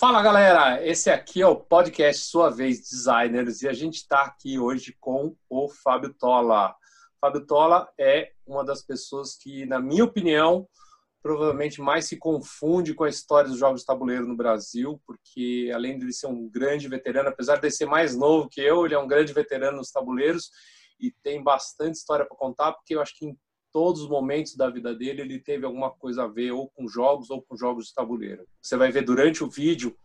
Fala 0.00 0.22
galera, 0.22 0.82
esse 0.82 1.10
aqui 1.10 1.42
é 1.42 1.46
o 1.46 1.54
podcast 1.54 2.22
Sua 2.22 2.48
Vez 2.48 2.80
Designers 2.80 3.60
e 3.60 3.68
a 3.68 3.74
gente 3.74 3.96
está 3.96 4.22
aqui 4.22 4.58
hoje 4.58 4.96
com 4.98 5.36
o 5.46 5.68
Fábio 5.68 6.14
Tola. 6.14 6.74
Fábio 7.20 7.44
Tola 7.44 7.86
é 8.00 8.32
uma 8.46 8.64
das 8.64 8.80
pessoas 8.80 9.36
que, 9.36 9.66
na 9.66 9.78
minha 9.78 10.02
opinião, 10.02 10.66
provavelmente 11.22 11.82
mais 11.82 12.06
se 12.06 12.16
confunde 12.16 12.94
com 12.94 13.04
a 13.04 13.10
história 13.10 13.50
dos 13.50 13.58
jogos 13.58 13.82
de 13.82 13.86
tabuleiro 13.86 14.26
no 14.26 14.34
Brasil, 14.34 14.98
porque 15.06 15.70
além 15.74 15.98
de 15.98 16.06
ele 16.06 16.14
ser 16.14 16.28
um 16.28 16.48
grande 16.48 16.88
veterano, 16.88 17.28
apesar 17.28 17.56
de 17.56 17.66
ele 17.66 17.74
ser 17.74 17.84
mais 17.84 18.16
novo 18.16 18.48
que 18.48 18.62
eu, 18.62 18.86
ele 18.86 18.94
é 18.94 18.98
um 18.98 19.06
grande 19.06 19.34
veterano 19.34 19.76
nos 19.76 19.90
tabuleiros 19.90 20.50
e 20.98 21.12
tem 21.22 21.42
bastante 21.42 21.96
história 21.96 22.24
para 22.24 22.38
contar, 22.38 22.72
porque 22.72 22.94
eu 22.94 23.02
acho 23.02 23.14
que 23.18 23.26
em 23.26 23.38
todos 23.72 24.02
os 24.02 24.08
momentos 24.08 24.56
da 24.56 24.68
vida 24.68 24.94
dele 24.94 25.22
ele 25.22 25.38
teve 25.38 25.64
alguma 25.64 25.90
coisa 25.90 26.24
a 26.24 26.28
ver 26.28 26.52
ou 26.52 26.68
com 26.68 26.88
jogos 26.88 27.30
ou 27.30 27.42
com 27.42 27.56
jogos 27.56 27.86
de 27.86 27.94
tabuleiro. 27.94 28.44
Você 28.60 28.76
vai 28.76 28.90
ver 28.90 29.02
durante 29.02 29.42
o 29.44 29.48
vídeo 29.48 29.96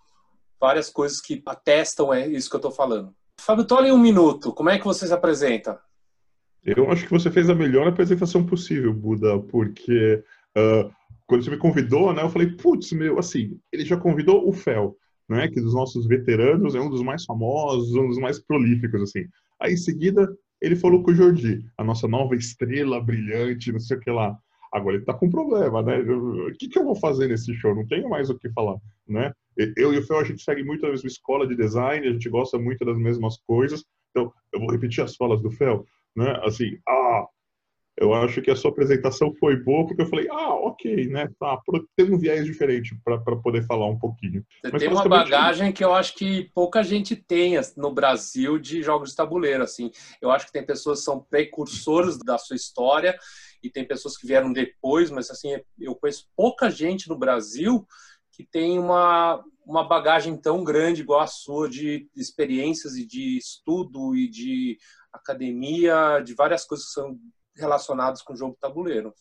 várias 0.59 0.89
coisas 0.89 1.21
que 1.21 1.41
atestam 1.45 2.13
é 2.13 2.27
isso 2.27 2.49
que 2.49 2.55
eu 2.55 2.59
estou 2.59 2.71
falando. 2.71 3.13
Fábio 3.39 3.65
Tola, 3.65 3.87
em 3.87 3.91
um 3.91 3.97
minuto, 3.97 4.53
como 4.53 4.69
é 4.69 4.79
que 4.79 4.85
você 4.85 5.05
se 5.05 5.13
apresenta? 5.13 5.79
Eu 6.63 6.89
acho 6.89 7.05
que 7.05 7.11
você 7.11 7.29
fez 7.29 7.49
a 7.49 7.55
melhor 7.55 7.87
apresentação 7.87 8.43
possível, 8.43 8.91
Buda, 8.91 9.39
porque 9.39 10.23
uh, 10.57 10.91
quando 11.27 11.43
você 11.43 11.51
me 11.51 11.57
convidou, 11.57 12.11
né, 12.13 12.23
eu 12.23 12.29
falei, 12.29 12.51
putz, 12.51 12.91
meu, 12.91 13.19
assim, 13.19 13.59
ele 13.71 13.85
já 13.85 13.97
convidou 13.97 14.47
o 14.47 14.51
Fel, 14.51 14.97
né, 15.29 15.47
que 15.47 15.61
dos 15.61 15.75
nossos 15.75 16.07
veteranos 16.07 16.73
é 16.73 16.79
um 16.79 16.89
dos 16.89 17.03
mais 17.03 17.23
famosos, 17.23 17.93
um 17.93 18.07
dos 18.07 18.17
mais 18.17 18.39
prolíficos, 18.39 19.01
assim. 19.01 19.25
Aí 19.59 19.73
em 19.73 19.77
seguida 19.77 20.27
ele 20.61 20.75
falou 20.75 21.03
com 21.03 21.11
o 21.11 21.15
Jordi, 21.15 21.65
a 21.77 21.83
nossa 21.83 22.07
nova 22.07 22.35
estrela 22.35 23.01
brilhante, 23.01 23.71
não 23.71 23.79
sei 23.79 23.97
o 23.97 23.99
que 23.99 24.09
lá. 24.09 24.37
Agora 24.71 24.97
ele 24.97 25.05
tá 25.05 25.13
com 25.13 25.29
problema, 25.29 25.81
né? 25.81 25.99
O 25.99 26.53
que, 26.57 26.67
que 26.67 26.77
eu 26.77 26.83
vou 26.83 26.95
fazer 26.95 27.27
nesse 27.27 27.53
show? 27.55 27.73
Não 27.73 27.87
tenho 27.87 28.09
mais 28.09 28.29
o 28.29 28.37
que 28.37 28.49
falar, 28.49 28.77
né? 29.07 29.31
Eu 29.77 29.93
e 29.93 29.99
o 29.99 30.03
Fel, 30.03 30.19
a 30.19 30.23
gente 30.23 30.43
segue 30.43 30.63
muito 30.63 30.85
a 30.85 30.89
mesma 30.89 31.07
escola 31.07 31.47
de 31.47 31.55
design, 31.55 32.05
a 32.05 32.11
gente 32.11 32.29
gosta 32.29 32.59
muito 32.59 32.83
das 32.83 32.97
mesmas 32.97 33.37
coisas. 33.47 33.85
Então, 34.11 34.33
eu 34.51 34.59
vou 34.59 34.69
repetir 34.69 35.03
as 35.03 35.15
falas 35.15 35.41
do 35.41 35.49
Fel, 35.49 35.85
né? 36.15 36.39
Assim, 36.43 36.77
ah, 36.87 37.25
eu 37.97 38.13
acho 38.13 38.41
que 38.41 38.51
a 38.51 38.55
sua 38.55 38.71
apresentação 38.71 39.33
foi 39.39 39.55
boa 39.55 39.87
porque 39.87 40.01
eu 40.01 40.07
falei, 40.07 40.27
ah, 40.29 40.53
ok, 40.53 41.07
né? 41.07 41.29
Tá, 41.39 41.57
tem 41.95 42.13
um 42.13 42.17
viés 42.17 42.45
diferente 42.45 42.93
para 43.03 43.17
poder 43.37 43.65
falar 43.65 43.87
um 43.87 43.97
pouquinho. 43.97 44.45
Você 44.63 44.71
Mas, 44.71 44.81
tem 44.81 44.91
uma 44.91 45.07
bagagem 45.07 45.71
que 45.71 45.83
eu 45.83 45.93
acho 45.93 46.13
que 46.15 46.49
pouca 46.53 46.83
gente 46.83 47.15
tem 47.15 47.53
no 47.77 47.93
Brasil 47.93 48.59
de 48.59 48.83
jogos 48.83 49.11
de 49.11 49.15
tabuleiro, 49.15 49.63
assim. 49.63 49.91
Eu 50.21 50.29
acho 50.29 50.45
que 50.45 50.51
tem 50.51 50.65
pessoas 50.65 50.99
que 50.99 51.05
são 51.05 51.21
precursores 51.21 52.17
da 52.17 52.37
sua 52.37 52.57
história 52.57 53.17
e 53.63 53.69
tem 53.69 53.87
pessoas 53.87 54.17
que 54.17 54.27
vieram 54.27 54.51
depois, 54.51 55.09
mas 55.09 55.31
assim, 55.31 55.57
eu 55.79 55.95
conheço 55.95 56.27
pouca 56.35 56.69
gente 56.69 57.07
no 57.07 57.17
Brasil 57.17 57.87
que 58.33 58.43
tem 58.43 58.77
uma, 58.77 59.41
uma 59.65 59.87
bagagem 59.87 60.35
tão 60.35 60.61
grande 60.65 61.01
igual 61.01 61.21
a 61.21 61.27
sua 61.27 61.69
de 61.69 62.09
experiências 62.13 62.97
e 62.97 63.05
de 63.05 63.37
estudo 63.37 64.13
e 64.13 64.29
de 64.29 64.77
academia, 65.13 66.19
de 66.19 66.33
várias 66.33 66.65
coisas 66.65 66.87
que 66.87 66.93
são 66.93 67.17
relacionados 67.55 68.21
com 68.21 68.33
o 68.33 68.37
jogo 68.37 68.57
tabuleiro. 68.59 69.13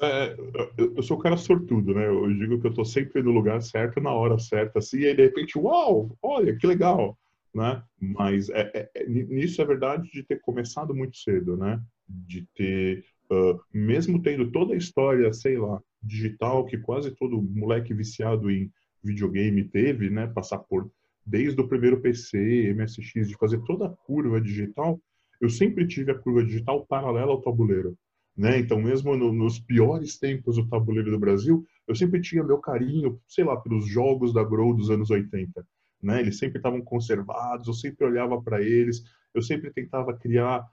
É, 0.00 0.36
eu 0.78 1.02
sou 1.02 1.16
o 1.16 1.20
cara 1.20 1.36
sortudo, 1.36 1.94
né? 1.94 2.08
Eu 2.08 2.28
digo 2.34 2.60
que 2.60 2.66
eu 2.66 2.74
tô 2.74 2.84
sempre 2.84 3.22
no 3.22 3.30
lugar 3.30 3.62
certo, 3.62 4.00
na 4.00 4.10
hora 4.12 4.36
certa, 4.38 4.80
assim, 4.80 4.98
e 4.98 5.06
aí 5.06 5.14
de 5.14 5.22
repente, 5.22 5.56
uau, 5.56 6.16
olha, 6.20 6.56
que 6.56 6.66
legal, 6.66 7.16
né? 7.54 7.82
Mas 8.00 8.50
é, 8.50 8.70
é, 8.74 8.90
é 8.96 9.06
nisso 9.06 9.62
é 9.62 9.64
verdade 9.64 10.10
de 10.10 10.24
ter 10.24 10.40
começado 10.40 10.92
muito 10.92 11.16
cedo, 11.16 11.56
né? 11.56 11.80
De 12.08 12.44
ter, 12.54 13.04
uh, 13.30 13.60
mesmo 13.72 14.20
tendo 14.20 14.50
toda 14.50 14.74
a 14.74 14.76
história, 14.76 15.32
sei 15.32 15.56
lá, 15.56 15.80
digital, 16.02 16.64
que 16.64 16.78
quase 16.78 17.12
todo 17.12 17.40
moleque 17.40 17.94
viciado 17.94 18.50
em 18.50 18.72
videogame 19.04 19.62
teve, 19.64 20.10
né? 20.10 20.26
Passar 20.26 20.58
por, 20.58 20.90
desde 21.24 21.60
o 21.60 21.68
primeiro 21.68 22.00
PC, 22.00 22.74
MSX, 22.74 23.28
de 23.28 23.36
fazer 23.36 23.62
toda 23.64 23.86
a 23.86 23.90
curva 23.90 24.40
digital, 24.40 25.00
eu 25.42 25.50
sempre 25.50 25.88
tive 25.88 26.12
a 26.12 26.18
curva 26.18 26.44
digital 26.44 26.86
paralela 26.86 27.32
ao 27.32 27.42
tabuleiro. 27.42 27.98
Né? 28.36 28.60
Então, 28.60 28.80
mesmo 28.80 29.16
no, 29.16 29.32
nos 29.32 29.58
piores 29.58 30.16
tempos 30.16 30.54
do 30.54 30.68
tabuleiro 30.68 31.10
do 31.10 31.18
Brasil, 31.18 31.66
eu 31.86 31.96
sempre 31.96 32.20
tinha 32.20 32.44
meu 32.44 32.58
carinho, 32.58 33.20
sei 33.26 33.44
lá, 33.44 33.56
pelos 33.56 33.86
jogos 33.86 34.32
da 34.32 34.44
Grow 34.44 34.72
dos 34.72 34.88
anos 34.88 35.10
80. 35.10 35.66
Né? 36.00 36.20
Eles 36.20 36.38
sempre 36.38 36.58
estavam 36.58 36.80
conservados, 36.80 37.66
eu 37.66 37.74
sempre 37.74 38.06
olhava 38.06 38.40
para 38.40 38.62
eles, 38.62 39.02
eu 39.34 39.42
sempre 39.42 39.72
tentava 39.72 40.16
criar, 40.16 40.64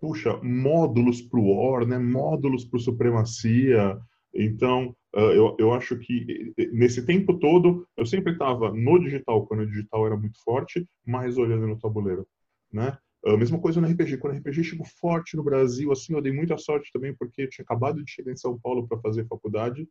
puxa, 0.00 0.36
módulos 0.42 1.22
para 1.22 1.38
o 1.38 1.54
War, 1.54 1.86
né? 1.86 1.96
módulos 1.96 2.64
para 2.64 2.80
Supremacia. 2.80 3.96
Então, 4.34 4.94
eu, 5.14 5.56
eu 5.58 5.72
acho 5.72 5.96
que 5.98 6.52
nesse 6.72 7.06
tempo 7.06 7.38
todo, 7.38 7.86
eu 7.96 8.04
sempre 8.04 8.32
estava 8.32 8.72
no 8.72 8.98
digital, 8.98 9.46
quando 9.46 9.60
o 9.60 9.66
digital 9.66 10.04
era 10.04 10.16
muito 10.16 10.42
forte, 10.42 10.84
mas 11.06 11.38
olhando 11.38 11.68
no 11.68 11.78
tabuleiro. 11.78 12.26
Né? 12.72 12.98
A 13.26 13.36
mesma 13.36 13.58
coisa 13.58 13.80
no 13.80 13.88
RPG. 13.88 14.18
Quando 14.18 14.34
o 14.34 14.38
RPG 14.38 14.62
chegou 14.62 14.86
forte 14.86 15.36
no 15.36 15.42
Brasil, 15.42 15.90
assim, 15.90 16.14
eu 16.14 16.22
dei 16.22 16.32
muita 16.32 16.56
sorte 16.56 16.92
também, 16.92 17.12
porque 17.12 17.42
eu 17.42 17.50
tinha 17.50 17.64
acabado 17.64 18.02
de 18.02 18.10
chegar 18.10 18.32
em 18.32 18.36
São 18.36 18.58
Paulo 18.58 18.86
para 18.86 19.00
fazer 19.00 19.26
faculdade. 19.26 19.88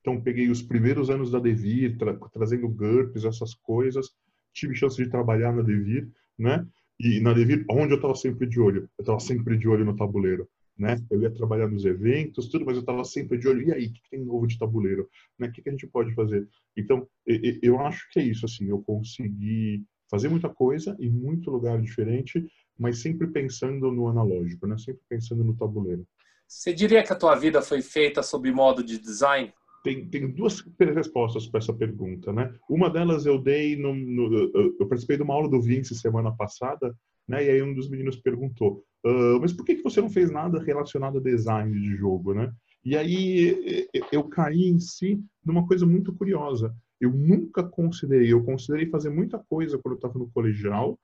Então, 0.00 0.20
peguei 0.20 0.48
os 0.48 0.62
primeiros 0.62 1.10
anos 1.10 1.32
da 1.32 1.40
Devir, 1.40 1.98
tra 1.98 2.16
trazendo 2.32 2.68
GURPS, 2.68 3.24
essas 3.24 3.54
coisas. 3.54 4.10
Tive 4.52 4.74
chance 4.74 4.96
de 4.96 5.10
trabalhar 5.10 5.52
na 5.52 5.62
Devir, 5.62 6.08
né? 6.38 6.64
E 6.98 7.18
na 7.20 7.32
Devir, 7.32 7.64
onde 7.68 7.92
eu 7.92 7.96
estava 7.96 8.14
sempre 8.14 8.46
de 8.46 8.60
olho? 8.60 8.88
Eu 8.96 9.02
estava 9.02 9.18
sempre 9.18 9.58
de 9.58 9.68
olho 9.68 9.84
no 9.84 9.96
tabuleiro, 9.96 10.48
né? 10.78 10.96
Eu 11.10 11.20
ia 11.22 11.30
trabalhar 11.30 11.68
nos 11.68 11.84
eventos, 11.84 12.48
tudo, 12.48 12.64
mas 12.64 12.76
eu 12.76 12.80
estava 12.80 13.04
sempre 13.04 13.36
de 13.36 13.48
olho. 13.48 13.62
E 13.66 13.72
aí, 13.72 13.86
o 13.86 13.92
que 13.92 14.00
tem 14.10 14.24
novo 14.24 14.46
de 14.46 14.58
tabuleiro? 14.58 15.08
Né? 15.38 15.48
O 15.48 15.52
que, 15.52 15.60
que 15.60 15.68
a 15.68 15.72
gente 15.72 15.88
pode 15.88 16.14
fazer? 16.14 16.48
Então, 16.76 17.06
eu 17.26 17.80
acho 17.80 18.08
que 18.10 18.20
é 18.20 18.22
isso, 18.22 18.46
assim. 18.46 18.68
Eu 18.68 18.80
consegui 18.82 19.84
fazer 20.10 20.28
muita 20.28 20.48
coisa 20.48 20.96
em 20.98 21.08
muito 21.08 21.50
lugar 21.50 21.80
diferente, 21.80 22.44
mas 22.78 23.00
sempre 23.00 23.28
pensando 23.28 23.90
no 23.92 24.08
analógico, 24.08 24.66
né? 24.66 24.76
Sempre 24.76 25.02
pensando 25.08 25.44
no 25.44 25.56
tabuleiro. 25.56 26.04
Você 26.48 26.72
diria 26.72 27.02
que 27.04 27.12
a 27.12 27.16
tua 27.16 27.36
vida 27.36 27.62
foi 27.62 27.80
feita 27.80 28.22
sob 28.22 28.50
modo 28.50 28.82
de 28.82 28.98
design? 28.98 29.52
Tem, 29.84 30.06
tem 30.08 30.28
duas 30.28 30.62
respostas 30.78 31.46
para 31.46 31.58
essa 31.58 31.72
pergunta, 31.72 32.32
né? 32.32 32.52
Uma 32.68 32.90
delas 32.90 33.24
eu 33.24 33.38
dei 33.38 33.76
no, 33.76 33.94
no, 33.94 34.50
eu 34.78 34.86
participei 34.88 35.16
de 35.16 35.22
uma 35.22 35.32
aula 35.32 35.48
do 35.48 35.62
Vince 35.62 35.94
semana 35.94 36.32
passada, 36.32 36.94
né? 37.26 37.44
E 37.44 37.50
aí 37.50 37.62
um 37.62 37.72
dos 37.72 37.88
meninos 37.88 38.16
perguntou, 38.16 38.84
uh, 39.06 39.40
mas 39.40 39.52
por 39.52 39.64
que 39.64 39.76
que 39.76 39.82
você 39.82 40.00
não 40.00 40.10
fez 40.10 40.30
nada 40.30 40.60
relacionado 40.60 41.18
a 41.18 41.22
design 41.22 41.72
de 41.72 41.96
jogo, 41.96 42.34
né? 42.34 42.52
E 42.84 42.96
aí 42.96 43.86
eu 44.10 44.24
caí 44.24 44.68
em 44.68 44.80
si 44.80 45.22
numa 45.44 45.66
coisa 45.66 45.86
muito 45.86 46.12
curiosa 46.14 46.74
eu 47.00 47.10
nunca 47.10 47.62
considerei, 47.62 48.32
eu 48.32 48.44
considerei 48.44 48.86
fazer 48.86 49.10
muita 49.10 49.38
coisa 49.38 49.78
quando 49.78 49.94
eu 49.94 49.96
estava 49.96 50.18
no 50.18 50.30
colegial, 50.30 50.98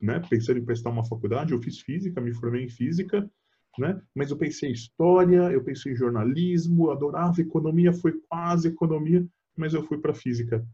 né, 0.00 0.20
pensando 0.28 0.58
em 0.58 0.64
prestar 0.64 0.90
uma 0.90 1.06
faculdade, 1.06 1.52
eu 1.52 1.62
fiz 1.62 1.80
física, 1.80 2.20
me 2.20 2.34
formei 2.34 2.64
em 2.64 2.68
física, 2.68 3.28
né, 3.78 4.00
mas 4.14 4.30
eu 4.30 4.36
pensei 4.36 4.68
em 4.68 4.72
história, 4.72 5.50
eu 5.50 5.64
pensei 5.64 5.92
em 5.92 5.96
jornalismo, 5.96 6.90
adorava 6.90 7.40
economia, 7.40 7.92
foi 7.92 8.12
quase 8.28 8.68
economia, 8.68 9.26
mas 9.56 9.72
eu 9.72 9.82
fui 9.82 9.98
para 9.98 10.14
física. 10.14 10.66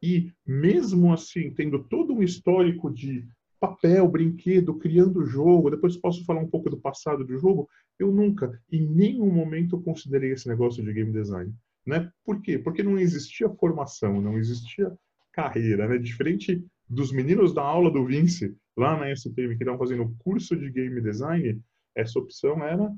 E 0.00 0.32
mesmo 0.46 1.12
assim, 1.12 1.50
tendo 1.50 1.82
todo 1.82 2.14
um 2.14 2.22
histórico 2.22 2.88
de 2.88 3.26
papel, 3.58 4.06
brinquedo, 4.08 4.74
criando 4.74 5.26
jogo, 5.26 5.70
depois 5.70 5.96
posso 5.96 6.24
falar 6.24 6.40
um 6.40 6.48
pouco 6.48 6.70
do 6.70 6.78
passado 6.78 7.24
do 7.24 7.36
jogo, 7.36 7.68
eu 7.98 8.12
nunca, 8.12 8.62
em 8.70 8.86
nenhum 8.86 9.28
momento, 9.28 9.80
considerei 9.80 10.30
esse 10.30 10.46
negócio 10.46 10.84
de 10.84 10.92
game 10.92 11.12
design. 11.12 11.52
Né? 11.88 12.12
Por 12.22 12.42
quê? 12.42 12.58
Porque 12.58 12.82
não 12.82 12.98
existia 12.98 13.48
formação, 13.48 14.20
não 14.20 14.36
existia 14.36 14.92
carreira. 15.32 15.88
Né? 15.88 15.96
Diferente 15.96 16.62
dos 16.86 17.10
meninos 17.10 17.54
da 17.54 17.62
aula 17.62 17.90
do 17.90 18.04
Vince, 18.04 18.54
lá 18.76 18.94
na 18.94 19.10
SPM, 19.10 19.56
que 19.56 19.62
estavam 19.62 19.78
fazendo 19.78 20.14
curso 20.18 20.54
de 20.54 20.70
game 20.70 21.00
design, 21.00 21.58
essa 21.94 22.18
opção 22.18 22.62
era 22.62 22.92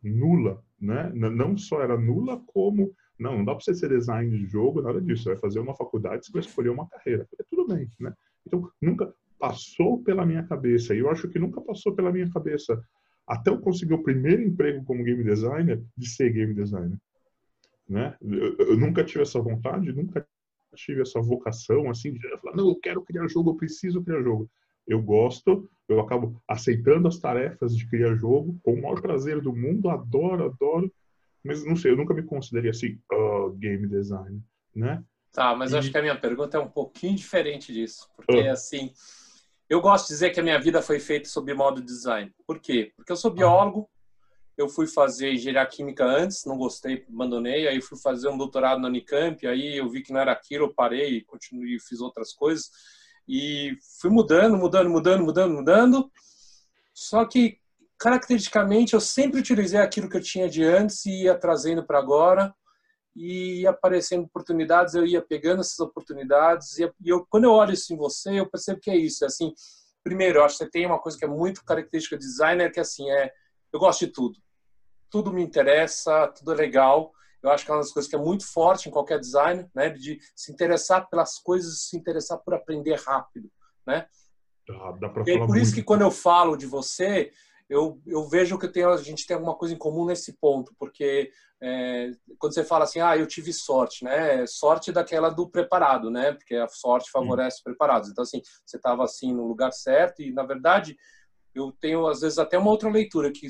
nula. 0.00 0.62
Né? 0.80 1.10
Não 1.12 1.58
só 1.58 1.82
era 1.82 1.98
nula, 1.98 2.40
como 2.46 2.94
não, 3.18 3.38
não 3.38 3.44
dá 3.44 3.52
para 3.52 3.64
você 3.64 3.74
ser 3.74 3.88
design 3.88 4.30
de 4.30 4.46
jogo, 4.46 4.80
nada 4.80 5.00
disso. 5.00 5.24
Você 5.24 5.30
vai 5.30 5.38
fazer 5.38 5.58
uma 5.58 5.74
faculdade, 5.74 6.24
você 6.24 6.30
vai 6.30 6.42
escolher 6.42 6.68
uma 6.68 6.88
carreira. 6.88 7.26
É 7.36 7.42
tudo 7.42 7.66
bem, 7.66 7.88
né? 7.98 8.12
Então, 8.46 8.70
nunca 8.80 9.12
passou 9.40 10.02
pela 10.04 10.24
minha 10.24 10.44
cabeça, 10.44 10.94
e 10.94 10.98
eu 11.00 11.10
acho 11.10 11.28
que 11.28 11.38
nunca 11.38 11.60
passou 11.60 11.94
pela 11.94 12.12
minha 12.12 12.30
cabeça, 12.30 12.80
até 13.26 13.50
eu 13.50 13.60
conseguir 13.60 13.94
o 13.94 14.02
primeiro 14.02 14.42
emprego 14.42 14.84
como 14.84 15.02
game 15.02 15.24
designer, 15.24 15.82
de 15.96 16.08
ser 16.08 16.32
game 16.32 16.54
designer. 16.54 16.98
Né? 17.88 18.16
Eu, 18.20 18.56
eu, 18.58 18.76
nunca 18.76 19.04
tive 19.04 19.22
essa 19.22 19.40
vontade, 19.40 19.92
nunca 19.92 20.26
tive 20.74 21.02
essa 21.02 21.20
vocação 21.20 21.88
assim 21.90 22.12
de 22.12 22.20
falar, 22.38 22.56
não, 22.56 22.68
eu 22.68 22.76
quero 22.76 23.02
criar 23.02 23.26
jogo, 23.28 23.50
eu 23.50 23.56
preciso 23.56 24.02
criar 24.02 24.22
jogo. 24.22 24.50
Eu 24.86 25.00
gosto, 25.00 25.68
eu 25.88 26.00
acabo 26.00 26.42
aceitando 26.48 27.08
as 27.08 27.18
tarefas 27.18 27.76
de 27.76 27.88
criar 27.88 28.14
jogo 28.16 28.58
com 28.62 28.74
o 28.74 28.82
maior 28.82 29.00
prazer 29.00 29.40
do 29.40 29.54
mundo, 29.54 29.88
adoro, 29.88 30.44
adoro, 30.44 30.92
mas 31.42 31.64
não 31.64 31.76
sei, 31.76 31.92
eu 31.92 31.96
nunca 31.96 32.14
me 32.14 32.22
considerei 32.22 32.70
assim, 32.70 32.98
oh, 33.12 33.50
game 33.50 33.86
design, 33.86 34.42
né? 34.74 35.02
Tá, 35.32 35.54
mas 35.54 35.72
e... 35.72 35.76
acho 35.76 35.90
que 35.90 35.98
a 35.98 36.02
minha 36.02 36.18
pergunta 36.18 36.56
é 36.56 36.60
um 36.60 36.68
pouquinho 36.68 37.16
diferente 37.16 37.72
disso, 37.72 38.08
porque 38.16 38.40
ah. 38.40 38.52
assim, 38.52 38.92
eu 39.68 39.80
gosto 39.80 40.06
de 40.06 40.14
dizer 40.14 40.30
que 40.30 40.40
a 40.40 40.42
minha 40.42 40.60
vida 40.60 40.82
foi 40.82 41.00
feita 41.00 41.28
sob 41.28 41.52
modo 41.54 41.82
design. 41.82 42.32
Por 42.46 42.60
quê? 42.60 42.92
Porque 42.96 43.12
eu 43.12 43.16
sou 43.16 43.30
ah. 43.30 43.34
biólogo, 43.34 43.88
eu 44.56 44.68
fui 44.68 44.86
fazer 44.86 45.32
engenharia 45.32 45.66
química 45.66 46.04
antes, 46.04 46.44
não 46.44 46.56
gostei, 46.56 47.04
abandonei, 47.08 47.66
aí 47.66 47.80
fui 47.82 47.98
fazer 47.98 48.28
um 48.28 48.38
doutorado 48.38 48.80
na 48.80 48.88
Unicamp, 48.88 49.44
aí 49.46 49.76
eu 49.76 49.88
vi 49.88 50.02
que 50.02 50.12
não 50.12 50.20
era 50.20 50.32
aquilo, 50.32 50.66
eu 50.66 50.74
parei, 50.74 51.22
continuei, 51.22 51.78
fiz 51.80 52.00
outras 52.00 52.32
coisas. 52.32 52.70
E 53.26 53.76
fui 54.00 54.10
mudando, 54.10 54.56
mudando, 54.56 54.90
mudando, 54.90 55.24
mudando, 55.24 55.54
mudando. 55.54 56.10
Só 56.92 57.24
que 57.24 57.58
caracteristicamente 57.98 58.94
eu 58.94 59.00
sempre 59.00 59.40
utilizei 59.40 59.80
aquilo 59.80 60.08
que 60.08 60.16
eu 60.16 60.22
tinha 60.22 60.48
de 60.48 60.62
antes 60.62 61.04
e 61.06 61.24
ia 61.24 61.34
trazendo 61.36 61.84
para 61.84 61.98
agora. 61.98 62.54
E 63.16 63.62
ia 63.62 63.70
aparecendo 63.70 64.24
oportunidades, 64.24 64.94
eu 64.94 65.06
ia 65.06 65.22
pegando 65.22 65.60
essas 65.60 65.78
oportunidades. 65.80 66.78
E 66.78 66.92
eu 67.04 67.26
quando 67.28 67.44
eu 67.44 67.52
olho 67.52 67.72
isso 67.72 67.92
em 67.92 67.96
você, 67.96 68.38
eu 68.38 68.48
percebo 68.48 68.80
que 68.80 68.90
é 68.90 68.96
isso, 68.96 69.24
é 69.24 69.28
assim, 69.28 69.52
primeiro, 70.02 70.38
eu 70.38 70.44
acho 70.44 70.58
que 70.58 70.64
você 70.64 70.70
tem 70.70 70.86
uma 70.86 71.00
coisa 71.00 71.16
que 71.16 71.24
é 71.24 71.28
muito 71.28 71.64
característica 71.64 72.18
de 72.18 72.24
designer, 72.24 72.72
que 72.72 72.78
é 72.78 72.82
assim, 72.82 73.10
é 73.10 73.32
eu 73.72 73.80
gosto 73.80 74.06
de 74.06 74.12
tudo 74.12 74.43
tudo 75.14 75.32
me 75.32 75.44
interessa, 75.44 76.26
tudo 76.26 76.52
é 76.52 76.56
legal. 76.56 77.12
Eu 77.40 77.48
acho 77.50 77.64
que 77.64 77.70
é 77.70 77.74
uma 77.74 77.80
das 77.80 77.92
coisas 77.92 78.10
que 78.10 78.16
é 78.16 78.18
muito 78.18 78.44
forte 78.44 78.88
em 78.88 78.90
qualquer 78.90 79.20
design, 79.20 79.70
né? 79.72 79.88
De 79.88 80.18
se 80.34 80.50
interessar 80.50 81.08
pelas 81.08 81.38
coisas, 81.38 81.82
se 81.82 81.96
interessar 81.96 82.38
por 82.38 82.52
aprender 82.52 82.98
rápido, 82.98 83.48
né? 83.86 84.08
Dá, 84.66 84.90
dá 84.92 85.06
e 85.24 85.38
por 85.38 85.46
muito. 85.50 85.56
isso 85.58 85.72
que 85.72 85.84
quando 85.84 86.00
eu 86.00 86.10
falo 86.10 86.56
de 86.56 86.66
você, 86.66 87.30
eu, 87.70 88.02
eu 88.04 88.28
vejo 88.28 88.58
que 88.58 88.66
eu 88.66 88.72
tenho, 88.72 88.88
a 88.88 88.96
gente 88.96 89.24
tem 89.24 89.36
alguma 89.36 89.54
coisa 89.54 89.72
em 89.72 89.78
comum 89.78 90.04
nesse 90.04 90.32
ponto, 90.32 90.74
porque 90.76 91.30
é, 91.62 92.10
quando 92.36 92.52
você 92.52 92.64
fala 92.64 92.82
assim, 92.82 92.98
ah, 92.98 93.16
eu 93.16 93.28
tive 93.28 93.52
sorte, 93.52 94.02
né? 94.02 94.44
Sorte 94.48 94.90
daquela 94.90 95.30
do 95.30 95.48
preparado, 95.48 96.10
né? 96.10 96.32
Porque 96.32 96.56
a 96.56 96.66
sorte 96.66 97.08
favorece 97.08 97.58
hum. 97.60 97.66
preparados. 97.66 98.10
Então, 98.10 98.22
assim, 98.22 98.42
você 98.66 98.78
estava 98.78 99.04
assim 99.04 99.32
no 99.32 99.46
lugar 99.46 99.72
certo 99.72 100.22
e, 100.22 100.32
na 100.32 100.42
verdade, 100.42 100.96
eu 101.54 101.70
tenho 101.70 102.04
às 102.08 102.22
vezes 102.22 102.36
até 102.36 102.58
uma 102.58 102.72
outra 102.72 102.90
leitura 102.90 103.30
que 103.30 103.46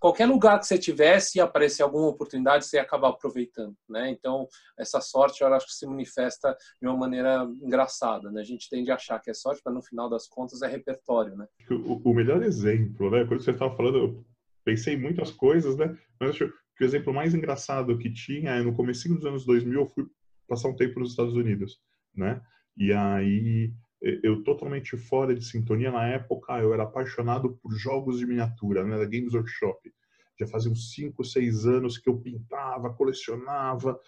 qualquer 0.00 0.26
lugar 0.26 0.58
que 0.58 0.66
você 0.66 0.78
tivesse 0.78 1.38
e 1.38 1.40
aparecer 1.40 1.82
alguma 1.82 2.08
oportunidade, 2.08 2.64
você 2.64 2.78
ia 2.78 2.82
acabar 2.82 3.10
aproveitando, 3.10 3.76
né? 3.88 4.10
Então, 4.10 4.48
essa 4.78 5.00
sorte, 5.00 5.42
eu 5.42 5.54
acho 5.54 5.66
que 5.66 5.74
se 5.74 5.86
manifesta 5.86 6.56
de 6.80 6.88
uma 6.88 6.96
maneira 6.96 7.46
engraçada, 7.62 8.30
né? 8.32 8.40
A 8.40 8.44
gente 8.44 8.68
tende 8.68 8.90
a 8.90 8.94
achar 8.94 9.20
que 9.20 9.30
é 9.30 9.34
sorte, 9.34 9.60
mas 9.64 9.74
no 9.74 9.82
final 9.82 10.08
das 10.08 10.26
contas 10.26 10.62
é 10.62 10.66
repertório, 10.66 11.36
né? 11.36 11.46
O, 11.70 12.10
o 12.10 12.14
melhor 12.14 12.42
exemplo, 12.42 13.10
né? 13.10 13.26
Quando 13.26 13.42
você 13.42 13.50
estava 13.50 13.76
falando, 13.76 13.98
eu 13.98 14.24
pensei 14.64 14.94
em 14.94 15.00
muitas 15.00 15.30
coisas, 15.30 15.76
né? 15.76 15.96
Mas 16.18 16.30
acho 16.30 16.50
que 16.76 16.82
o 16.82 16.86
exemplo 16.86 17.12
mais 17.12 17.34
engraçado 17.34 17.98
que 17.98 18.10
tinha 18.10 18.52
é 18.52 18.62
no 18.62 18.74
começo 18.74 19.06
dos 19.14 19.26
anos 19.26 19.44
2000, 19.44 19.80
eu 19.80 19.86
fui 19.86 20.06
passar 20.48 20.68
um 20.68 20.76
tempo 20.76 20.98
nos 20.98 21.10
Estados 21.10 21.34
Unidos, 21.34 21.78
né? 22.16 22.40
E 22.74 22.90
aí 22.92 23.70
eu 24.00 24.42
totalmente 24.42 24.96
fora 24.96 25.34
de 25.34 25.44
sintonia 25.44 25.90
na 25.90 26.06
época, 26.06 26.58
eu 26.58 26.72
era 26.72 26.84
apaixonado 26.84 27.58
por 27.62 27.72
jogos 27.72 28.18
de 28.18 28.26
miniatura, 28.26 28.84
né, 28.84 28.98
da 28.98 29.04
Games 29.04 29.34
Workshop. 29.34 29.92
Já 30.38 30.46
fazia 30.46 30.70
uns 30.70 30.92
5, 30.94 31.22
6 31.22 31.66
anos 31.66 31.98
que 31.98 32.08
eu 32.08 32.18
pintava, 32.18 32.94
colecionava, 32.94 33.98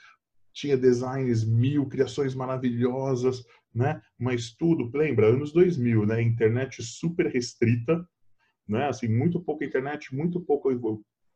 tinha 0.52 0.76
designs 0.76 1.44
mil, 1.44 1.86
criações 1.86 2.34
maravilhosas, 2.34 3.44
né? 3.74 4.00
Mas 4.18 4.54
tudo, 4.54 4.90
lembra, 4.94 5.26
anos 5.26 5.52
2000, 5.52 6.06
né? 6.06 6.22
Internet 6.22 6.82
super 6.82 7.26
restrita, 7.26 8.06
né? 8.68 8.88
Assim, 8.88 9.08
muito 9.08 9.40
pouca 9.40 9.64
internet, 9.64 10.14
muito 10.14 10.40
pouca, 10.40 10.68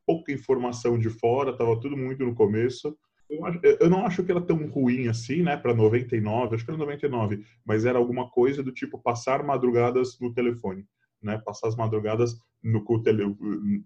pouca 0.07 0.33
informação 0.33 0.99
de 0.99 1.11
fora, 1.11 1.57
tava 1.57 1.79
tudo 1.81 1.97
muito 1.97 2.25
no 2.25 2.35
começo. 2.35 2.97
Eu 3.29 3.91
não 3.91 4.07
acho 4.07 4.23
que 4.23 4.31
era 4.31 4.41
tão 4.41 4.69
ruim 4.69 5.09
assim, 5.09 5.43
né, 5.43 5.57
para 5.57 5.75
99, 5.75 6.55
acho 6.55 6.65
que 6.65 6.71
era 6.71 6.79
99, 6.79 7.45
mas 7.65 7.85
era 7.85 7.99
alguma 7.99 8.31
coisa 8.31 8.63
do 8.63 8.73
tipo 8.73 8.99
passar 8.99 9.43
madrugadas 9.43 10.19
no 10.21 10.33
telefone, 10.33 10.87
né, 11.21 11.37
passar 11.45 11.69
as 11.69 11.77
madrugadas 11.77 12.39
no 12.63 12.85
tele, 13.03 13.37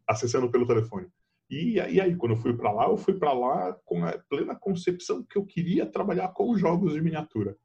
acessando 0.06 0.50
pelo 0.50 0.66
telefone. 0.66 1.06
E 1.48 1.80
aí, 1.80 2.14
quando 2.16 2.32
eu 2.32 2.38
fui 2.40 2.56
para 2.56 2.70
lá, 2.70 2.86
eu 2.86 2.96
fui 2.96 3.14
para 3.14 3.32
lá 3.32 3.76
com 3.84 4.04
a 4.04 4.16
plena 4.28 4.54
concepção 4.54 5.24
que 5.24 5.36
eu 5.36 5.44
queria 5.44 5.84
trabalhar 5.84 6.28
com 6.28 6.56
jogos 6.56 6.92
de 6.92 7.00
miniatura, 7.00 7.56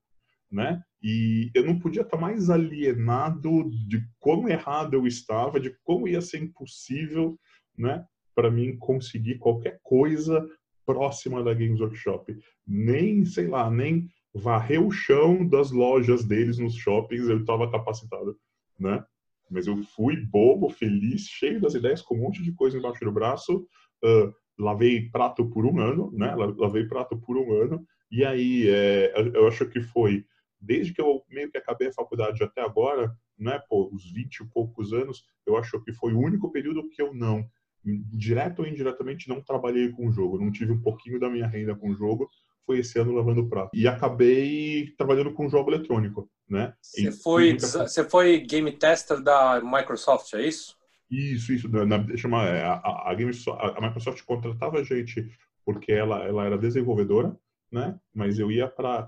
né? 0.50 0.82
E 1.04 1.52
eu 1.54 1.64
não 1.66 1.78
podia 1.78 2.02
estar 2.02 2.18
mais 2.18 2.50
alienado 2.50 3.70
de 3.88 4.04
quão 4.20 4.50
errado 4.50 4.96
eu 4.96 5.06
estava, 5.06 5.60
de 5.60 5.76
como 5.84 6.08
ia 6.08 6.22
ser 6.22 6.42
impossível, 6.42 7.38
né, 7.78 8.04
para 8.34 8.50
mim 8.50 8.76
conseguir 8.78 9.38
qualquer 9.38 9.80
coisa 9.84 10.44
próxima 10.86 11.44
da 11.44 11.54
Games 11.54 11.80
Workshop. 11.80 12.38
Nem, 12.66 13.26
sei 13.26 13.48
lá, 13.48 13.70
nem 13.70 14.08
varrer 14.34 14.86
o 14.86 14.92
chão 14.92 15.48
das 15.48 15.72
lojas 15.72 16.26
deles 16.26 16.58
nos 16.58 16.76
shoppings 16.76 17.30
eu 17.30 17.40
estava 17.40 17.72
capacitado, 17.72 18.38
né? 18.78 19.04
Mas 19.50 19.68
eu 19.68 19.78
fui 19.78 20.18
bobo, 20.18 20.70
feliz, 20.70 21.22
cheio 21.22 21.62
das 21.62 21.76
ideias, 21.76 22.02
com 22.02 22.16
um 22.16 22.22
monte 22.22 22.44
de 22.44 22.52
coisa 22.52 22.78
embaixo 22.78 23.06
do 23.06 23.12
braço. 23.12 23.66
Uh, 24.04 24.34
lavei 24.58 25.10
prato 25.10 25.50
por 25.50 25.66
um 25.66 25.80
ano, 25.80 26.12
né? 26.12 26.34
Lavei 26.36 26.86
prato 26.86 27.18
por 27.18 27.38
um 27.38 27.54
ano. 27.54 27.86
E 28.12 28.26
aí, 28.26 28.68
é, 28.70 29.14
eu 29.34 29.48
acho 29.48 29.68
que 29.70 29.82
foi, 29.82 30.26
desde 30.60 30.94
que 30.94 31.02
eu 31.02 31.24
meio 31.30 31.50
que 31.52 31.58
acabei 31.58 31.90
a 31.90 31.94
faculdade 31.94 32.44
até 32.44 32.62
agora, 32.62 33.16
né? 33.38 33.60
Pô, 33.70 33.90
os 33.94 34.12
20 34.12 34.40
e 34.40 34.46
poucos 34.48 34.94
anos, 34.94 35.24
eu 35.46 35.56
acho 35.58 35.80
que 35.82 35.94
foi 35.94 36.14
o 36.14 36.20
único 36.20 36.52
período 36.52 36.90
que 36.90 37.02
eu 37.02 37.14
não 37.14 37.46
direto 37.86 38.60
ou 38.60 38.68
indiretamente, 38.68 39.30
não 39.30 39.42
trabalhei 39.42 39.90
com 39.92 40.08
o 40.08 40.12
jogo. 40.12 40.40
Não 40.40 40.52
tive 40.52 40.72
um 40.72 40.82
pouquinho 40.82 41.20
da 41.20 41.30
minha 41.30 41.48
renda 41.48 41.76
com 41.76 41.90
o 41.90 41.96
jogo. 41.96 42.30
Foi 42.66 42.80
esse 42.80 42.98
ano 42.98 43.14
lavando 43.14 43.48
prato. 43.48 43.70
E 43.74 43.88
acabei 43.88 44.92
trabalhando 44.98 45.32
com 45.34 45.48
jogo 45.48 45.70
eletrônico, 45.70 46.28
né? 46.50 46.74
Você 46.82 47.12
foi, 47.12 47.58
você 47.58 48.04
foi 48.04 48.40
game 48.40 48.72
tester 48.72 49.22
da 49.22 49.62
Microsoft, 49.62 50.34
é 50.34 50.48
isso? 50.48 50.76
Isso, 51.10 51.54
isso. 51.54 51.70
Na, 51.70 52.18
chama, 52.18 52.44
é, 52.46 52.64
a, 52.64 52.74
a, 52.74 53.12
a, 53.12 53.82
Microsoft 53.82 54.24
contratava 54.24 54.80
a 54.80 54.84
gente 54.84 55.30
porque 55.64 55.92
ela, 55.92 56.24
ela 56.24 56.46
era 56.46 56.58
desenvolvedora, 56.58 57.38
né? 57.72 58.00
Mas 58.14 58.40
eu 58.40 58.52
ia 58.52 58.68
para 58.68 59.08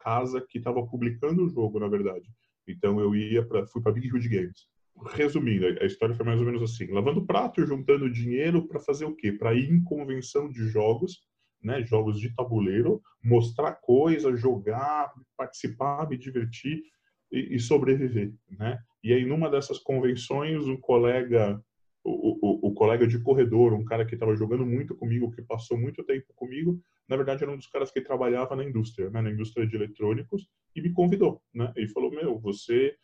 casa 0.00 0.40
que 0.40 0.58
estava 0.58 0.84
publicando 0.84 1.44
o 1.44 1.48
jogo, 1.48 1.78
na 1.78 1.86
verdade. 1.86 2.28
Então 2.66 2.98
eu 2.98 3.14
ia 3.14 3.44
para 3.44 3.64
fui 3.68 3.80
para 3.80 3.92
Big 3.92 4.12
Hood 4.12 4.28
Games 4.28 4.66
resumindo, 5.04 5.66
a 5.80 5.84
história 5.84 6.14
foi 6.14 6.24
mais 6.24 6.38
ou 6.38 6.46
menos 6.46 6.62
assim: 6.62 6.86
lavando 6.90 7.24
prato 7.24 7.64
juntando 7.66 8.10
dinheiro 8.10 8.66
para 8.66 8.80
fazer 8.80 9.04
o 9.04 9.14
quê? 9.14 9.32
Para 9.32 9.54
ir 9.54 9.70
em 9.70 9.82
convenção 9.82 10.48
de 10.48 10.66
jogos, 10.68 11.20
né? 11.62 11.82
Jogos 11.84 12.18
de 12.18 12.34
tabuleiro, 12.34 13.02
mostrar 13.22 13.72
coisa, 13.74 14.36
jogar, 14.36 15.12
participar, 15.36 16.08
me 16.08 16.16
divertir 16.16 16.82
e, 17.30 17.56
e 17.56 17.60
sobreviver, 17.60 18.32
né? 18.50 18.78
E 19.02 19.12
aí 19.12 19.24
numa 19.24 19.50
dessas 19.50 19.78
convenções, 19.78 20.66
um 20.66 20.76
colega, 20.76 21.60
o, 22.02 22.66
o, 22.66 22.68
o 22.68 22.74
colega 22.74 23.06
de 23.06 23.20
corredor, 23.20 23.72
um 23.72 23.84
cara 23.84 24.04
que 24.04 24.14
estava 24.14 24.34
jogando 24.34 24.64
muito 24.64 24.96
comigo, 24.96 25.30
que 25.30 25.42
passou 25.42 25.78
muito 25.78 26.04
tempo 26.04 26.26
comigo, 26.34 26.80
na 27.08 27.16
verdade 27.16 27.42
era 27.42 27.52
um 27.52 27.56
dos 27.56 27.68
caras 27.68 27.90
que 27.90 28.00
trabalhava 28.00 28.56
na 28.56 28.64
indústria, 28.64 29.10
né? 29.10 29.20
Na 29.20 29.30
indústria 29.30 29.66
de 29.66 29.76
eletrônicos 29.76 30.48
e 30.74 30.80
me 30.80 30.92
convidou, 30.92 31.42
né? 31.54 31.72
E 31.76 31.86
falou: 31.88 32.10
meu, 32.10 32.38
você 32.38 32.96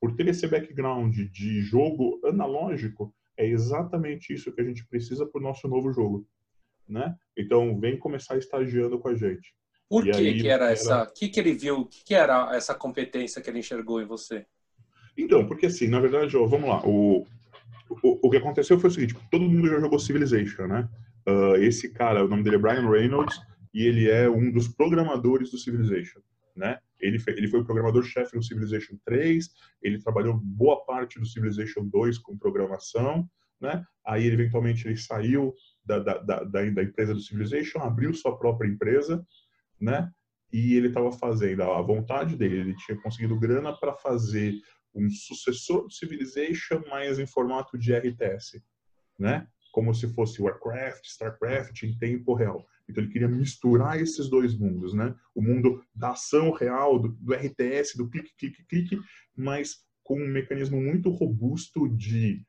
por 0.00 0.14
ter 0.14 0.28
esse 0.28 0.46
background 0.46 1.14
de 1.16 1.60
jogo 1.60 2.20
analógico, 2.24 3.14
é 3.36 3.46
exatamente 3.46 4.32
isso 4.32 4.52
que 4.52 4.60
a 4.60 4.64
gente 4.64 4.86
precisa 4.86 5.26
para 5.26 5.40
o 5.40 5.42
nosso 5.42 5.68
novo 5.68 5.92
jogo, 5.92 6.26
né? 6.88 7.16
Então, 7.36 7.78
vem 7.78 7.98
começar 7.98 8.36
estagiando 8.36 8.98
com 8.98 9.08
a 9.08 9.14
gente. 9.14 9.54
Por 9.88 10.04
que, 10.04 10.10
aí, 10.10 10.40
que 10.40 10.48
era, 10.48 10.64
era 10.64 10.72
essa? 10.72 11.04
O 11.04 11.12
que, 11.12 11.28
que 11.28 11.40
ele 11.40 11.52
viu? 11.52 11.80
O 11.80 11.86
que, 11.86 12.04
que 12.04 12.14
era 12.14 12.54
essa 12.54 12.74
competência 12.74 13.40
que 13.40 13.48
ele 13.48 13.60
enxergou 13.60 14.02
em 14.02 14.06
você? 14.06 14.44
Então, 15.16 15.46
porque 15.46 15.66
assim, 15.66 15.88
na 15.88 15.98
verdade, 15.98 16.36
ó, 16.36 16.46
vamos 16.46 16.68
lá. 16.68 16.86
O, 16.86 17.26
o, 18.02 18.26
o 18.26 18.30
que 18.30 18.36
aconteceu 18.36 18.78
foi 18.78 18.90
o 18.90 18.92
seguinte: 18.92 19.16
todo 19.30 19.48
mundo 19.48 19.68
já 19.68 19.80
jogou 19.80 19.98
Civilization, 19.98 20.66
né? 20.66 20.88
Uh, 21.26 21.56
esse 21.56 21.90
cara, 21.90 22.24
o 22.24 22.28
nome 22.28 22.42
dele 22.42 22.56
é 22.56 22.58
Brian 22.58 22.88
Reynolds 22.88 23.40
e 23.72 23.86
ele 23.86 24.10
é 24.10 24.28
um 24.28 24.50
dos 24.50 24.68
programadores 24.68 25.50
do 25.50 25.58
Civilization, 25.58 26.20
né? 26.54 26.78
Ele, 27.00 27.22
ele 27.28 27.48
foi 27.48 27.60
o 27.60 27.64
programador-chefe 27.64 28.36
no 28.36 28.42
Civilization 28.42 28.96
3, 29.04 29.48
ele 29.82 30.02
trabalhou 30.02 30.38
boa 30.38 30.84
parte 30.84 31.18
do 31.18 31.26
Civilization 31.26 31.86
2 31.86 32.18
com 32.18 32.36
programação, 32.36 33.28
né? 33.60 33.84
Aí, 34.06 34.26
eventualmente, 34.26 34.86
ele 34.86 34.96
saiu 34.96 35.54
da, 35.84 35.98
da, 35.98 36.18
da, 36.18 36.44
da 36.44 36.82
empresa 36.82 37.14
do 37.14 37.20
Civilization, 37.20 37.80
abriu 37.80 38.12
sua 38.14 38.38
própria 38.38 38.68
empresa, 38.68 39.24
né? 39.80 40.10
E 40.52 40.74
ele 40.74 40.88
estava 40.88 41.12
fazendo 41.12 41.62
a 41.62 41.82
vontade 41.82 42.36
dele, 42.36 42.60
ele 42.60 42.76
tinha 42.76 43.00
conseguido 43.00 43.38
grana 43.38 43.72
para 43.78 43.94
fazer 43.94 44.54
um 44.94 45.08
sucessor 45.10 45.84
do 45.84 45.92
Civilization, 45.92 46.82
mas 46.88 47.18
em 47.18 47.26
formato 47.26 47.78
de 47.78 47.92
RTS, 47.92 48.62
né? 49.18 49.46
Como 49.78 49.94
se 49.94 50.12
fosse 50.12 50.42
Warcraft, 50.42 51.04
Starcraft 51.04 51.84
em 51.84 51.96
tempo 51.96 52.34
real. 52.34 52.66
Então 52.88 53.00
ele 53.00 53.12
queria 53.12 53.28
misturar 53.28 54.00
esses 54.00 54.28
dois 54.28 54.58
mundos, 54.58 54.92
né? 54.92 55.14
O 55.32 55.40
mundo 55.40 55.80
da 55.94 56.10
ação 56.10 56.50
real, 56.50 56.98
do, 56.98 57.10
do 57.10 57.32
RTS, 57.32 57.96
do 57.96 58.10
clique, 58.10 58.32
clique, 58.36 58.64
clique, 58.64 58.98
mas 59.36 59.76
com 60.02 60.20
um 60.20 60.26
mecanismo 60.26 60.80
muito 60.80 61.10
robusto 61.10 61.88
de 61.88 62.44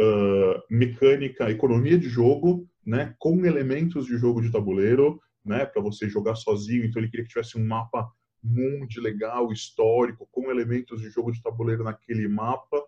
uh, 0.00 0.60
mecânica, 0.68 1.48
economia 1.48 1.96
de 1.96 2.08
jogo, 2.08 2.68
né? 2.84 3.14
Com 3.20 3.46
elementos 3.46 4.06
de 4.06 4.18
jogo 4.18 4.42
de 4.42 4.50
tabuleiro, 4.50 5.20
né? 5.44 5.64
Para 5.64 5.80
você 5.80 6.08
jogar 6.08 6.34
sozinho. 6.34 6.84
Então 6.84 7.00
ele 7.00 7.08
queria 7.08 7.24
que 7.24 7.30
tivesse 7.30 7.56
um 7.56 7.64
mapa 7.64 8.10
mundo 8.42 8.88
legal, 9.00 9.52
histórico, 9.52 10.28
com 10.32 10.50
elementos 10.50 11.00
de 11.00 11.08
jogo 11.08 11.30
de 11.30 11.40
tabuleiro 11.40 11.84
naquele 11.84 12.26
mapa 12.26 12.84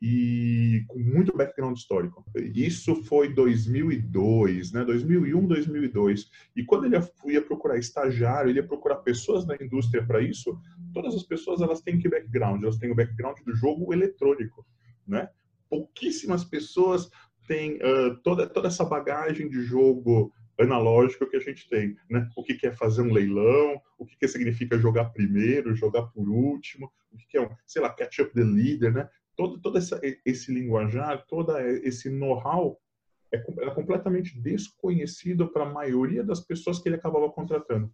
e 0.00 0.84
com 0.86 0.98
muito 0.98 1.36
background 1.36 1.76
histórico. 1.76 2.24
Isso 2.54 3.02
foi 3.04 3.32
2002, 3.34 4.72
né? 4.72 4.84
2001, 4.84 5.46
2002. 5.46 6.30
E 6.54 6.64
quando 6.64 6.86
ele 6.86 6.96
ia 7.26 7.42
procurar 7.42 7.78
estagiário, 7.78 8.50
ele 8.50 8.60
ia 8.60 8.66
procurar 8.66 8.96
pessoas 8.96 9.44
na 9.44 9.56
indústria 9.56 10.04
para 10.04 10.20
isso, 10.20 10.58
todas 10.92 11.14
as 11.14 11.24
pessoas 11.24 11.60
elas 11.60 11.80
têm 11.80 11.98
que 11.98 12.08
background? 12.08 12.62
Elas 12.62 12.78
têm 12.78 12.90
o 12.90 12.94
background 12.94 13.38
do 13.44 13.54
jogo 13.54 13.92
eletrônico, 13.92 14.64
né? 15.06 15.28
Pouquíssimas 15.68 16.44
pessoas 16.44 17.10
têm 17.46 17.76
uh, 17.76 18.16
toda, 18.22 18.46
toda 18.46 18.68
essa 18.68 18.84
bagagem 18.84 19.48
de 19.48 19.62
jogo 19.62 20.32
analógico 20.60 21.28
que 21.28 21.36
a 21.36 21.40
gente 21.40 21.68
tem, 21.68 21.96
né? 22.08 22.28
O 22.36 22.42
que, 22.42 22.54
que 22.54 22.66
é 22.66 22.72
fazer 22.72 23.02
um 23.02 23.12
leilão, 23.12 23.80
o 23.98 24.06
que, 24.06 24.16
que 24.16 24.28
significa 24.28 24.78
jogar 24.78 25.06
primeiro, 25.06 25.74
jogar 25.74 26.02
por 26.02 26.28
último, 26.28 26.92
o 27.12 27.16
que, 27.16 27.26
que 27.26 27.36
é 27.36 27.42
um, 27.42 27.48
sei 27.66 27.82
lá, 27.82 27.90
catch 27.90 28.20
up 28.20 28.32
the 28.32 28.42
leader, 28.42 28.92
né? 28.92 29.08
Todo, 29.38 29.60
todo 29.60 29.78
essa, 29.78 30.00
esse 30.26 30.52
linguajar, 30.52 31.24
todo 31.28 31.56
esse 31.58 32.10
know-how 32.10 32.76
é, 33.32 33.40
era 33.60 33.72
completamente 33.72 34.36
desconhecido 34.40 35.52
para 35.52 35.62
a 35.62 35.72
maioria 35.72 36.24
das 36.24 36.40
pessoas 36.40 36.80
que 36.80 36.88
ele 36.88 36.96
acabava 36.96 37.30
contratando. 37.30 37.88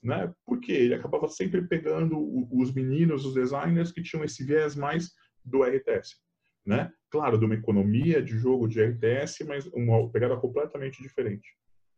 Né? 0.00 0.32
Porque 0.46 0.70
ele 0.70 0.94
acabava 0.94 1.26
sempre 1.28 1.66
pegando 1.66 2.16
os 2.56 2.72
meninos, 2.72 3.26
os 3.26 3.34
designers 3.34 3.90
que 3.90 4.00
tinham 4.00 4.24
esse 4.24 4.44
viés 4.44 4.76
mais 4.76 5.12
do 5.44 5.64
RTS. 5.64 6.14
Né? 6.64 6.92
Claro, 7.10 7.36
de 7.36 7.44
uma 7.44 7.56
economia 7.56 8.22
de 8.22 8.38
jogo 8.38 8.68
de 8.68 8.80
RTS, 8.80 9.44
mas 9.44 9.66
uma 9.66 10.08
pegada 10.12 10.36
completamente 10.36 11.02
diferente. 11.02 11.48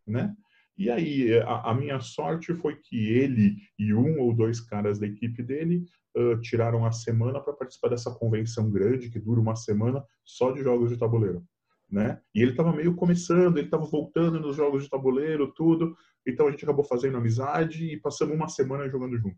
Né? 0.07 0.35
E 0.77 0.91
aí, 0.91 1.39
a, 1.41 1.71
a, 1.71 1.75
minha 1.75 2.01
sorte 2.01 2.55
foi 2.55 2.77
que 2.77 3.09
ele 3.09 3.57
e 3.79 3.93
um 3.93 4.21
ou 4.21 4.35
dois 4.35 4.61
caras 4.61 4.99
da 4.99 5.07
equipe 5.07 5.43
dele 5.43 5.85
uh, 6.17 6.41
tiraram 6.41 6.85
a 6.87 6.93
semana 6.93 7.41
para 7.41 7.53
participar 7.53 7.89
dessa 7.89 8.11
convenção 8.11 8.71
grande, 8.71 9.11
que 9.11 9.21
dura 9.21 9.41
uma 9.41 9.55
semana, 9.55 10.03
só 10.25 10.51
de 10.51 10.63
jogos 10.63 10.91
de 10.91 10.97
tabuleiro. 10.97 11.45
Né? 11.91 12.19
E 12.35 12.41
ele 12.41 12.53
estava 12.53 12.73
meio 12.73 12.95
começando, 12.95 13.59
ele 13.59 13.67
estava 13.67 13.85
voltando 13.85 14.41
nos 14.41 14.57
jogos 14.57 14.85
de 14.85 14.89
tabuleiro, 14.89 15.53
tudo. 15.53 15.95
Então 16.27 16.49
a 16.49 16.51
gente 16.51 16.65
acabou 16.65 16.85
fazendo 16.85 17.19
amizade 17.19 17.85
e 17.85 18.01
passamos 18.01 18.35
uma 18.35 18.49
semana 18.49 18.89
jogando 18.89 19.19
junto. 19.19 19.37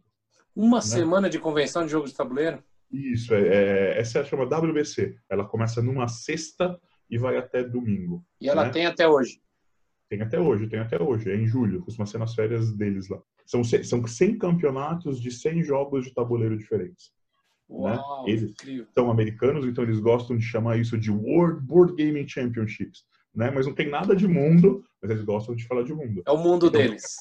Uma 0.55 0.77
né? 0.77 0.83
semana 0.83 1.29
de 1.29 1.41
convenção 1.41 1.85
de 1.85 1.91
jogos 1.91 2.11
de 2.11 2.17
tabuleiro? 2.17 2.63
Isso, 2.93 3.35
é, 3.35 3.41
é, 3.41 3.99
essa 3.99 4.21
é 4.21 4.25
chama 4.25 4.45
WBC. 4.45 5.17
Ela 5.29 5.45
começa 5.45 5.83
numa 5.83 6.07
sexta 6.07 6.79
e 7.11 7.19
vai 7.19 7.37
até 7.37 7.65
domingo. 7.65 8.25
E 8.41 8.49
ela 8.49 8.67
né? 8.67 8.71
tem 8.71 8.87
até 8.87 9.09
hoje? 9.09 9.41
Tem 10.09 10.21
até 10.21 10.39
hoje, 10.39 10.69
tem 10.69 10.79
até 10.79 11.03
hoje. 11.03 11.31
É 11.31 11.37
em 11.37 11.47
julho, 11.47 11.83
costuma 11.83 12.07
ser 12.07 12.19
nas 12.19 12.35
férias 12.35 12.73
deles 12.73 13.09
lá. 13.09 13.21
São, 13.47 13.63
são 13.65 14.07
100 14.07 14.39
campeonatos 14.39 15.21
de 15.21 15.31
100 15.31 15.63
jogos 15.63 16.05
de 16.05 16.15
tabuleiro 16.15 16.57
diferentes. 16.57 17.13
Né? 17.69 17.97
Uau, 17.97 18.25
né? 18.25 18.33
Eles 18.33 18.51
incrível. 18.51 18.87
são 18.93 19.11
americanos, 19.11 19.67
então 19.67 19.85
eles 19.85 19.99
gostam 19.99 20.37
de 20.37 20.45
chamar 20.45 20.79
isso 20.79 20.99
de 20.99 21.11
World 21.11 21.67
Board 21.67 21.95
Gaming 21.97 22.29
Championships. 22.29 23.05
Né? 23.35 23.51
Mas 23.51 23.67
não 23.67 23.75
tem 23.75 23.89
nada 23.89 24.15
de 24.15 24.29
mundo, 24.29 24.85
mas 25.01 25.11
eles 25.11 25.25
gostam 25.25 25.55
de 25.55 25.67
falar 25.67 25.83
de 25.83 25.93
mundo. 25.93 26.23
É 26.27 26.31
o 26.31 26.39
mundo 26.39 26.67
então, 26.67 26.81
deles. 26.81 27.17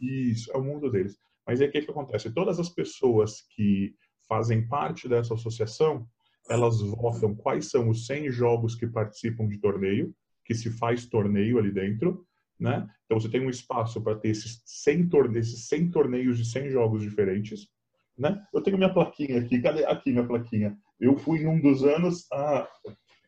Isso, 0.00 0.50
é 0.52 0.56
o 0.56 0.64
mundo 0.64 0.90
deles. 0.90 1.16
Mas 1.46 1.60
aí 1.60 1.68
o 1.68 1.70
que, 1.70 1.82
que 1.82 1.90
acontece? 1.90 2.32
Todas 2.32 2.58
as 2.58 2.68
pessoas 2.68 3.42
que 3.54 3.94
fazem 4.28 4.66
parte 4.66 5.08
dessa 5.08 5.34
associação, 5.34 6.06
elas 6.48 6.80
votam 6.80 7.34
quais 7.34 7.70
são 7.70 7.88
os 7.88 8.06
100 8.06 8.30
jogos 8.30 8.74
que 8.74 8.86
participam 8.86 9.46
de 9.46 9.58
torneio, 9.58 10.14
que 10.44 10.54
se 10.54 10.70
faz 10.70 11.06
torneio 11.06 11.58
ali 11.58 11.72
dentro, 11.72 12.26
né? 12.58 12.86
Então 13.04 13.18
você 13.18 13.28
tem 13.28 13.40
um 13.40 13.50
espaço 13.50 14.00
para 14.02 14.16
ter 14.16 14.28
esses 14.28 14.62
100, 14.64 15.08
torneios, 15.08 15.48
esses 15.48 15.68
100 15.68 15.90
torneios 15.90 16.38
de 16.38 16.44
100 16.44 16.70
jogos 16.70 17.02
diferentes, 17.02 17.68
né? 18.16 18.42
Eu 18.52 18.62
tenho 18.62 18.78
minha 18.78 18.92
plaquinha 18.92 19.40
aqui, 19.40 19.60
cadê 19.60 19.84
aqui 19.84 20.10
minha 20.12 20.26
plaquinha? 20.26 20.76
Eu 21.00 21.16
fui 21.16 21.40
em 21.40 21.46
um 21.46 21.60
dos 21.60 21.84
anos, 21.84 22.26
ah, 22.32 22.68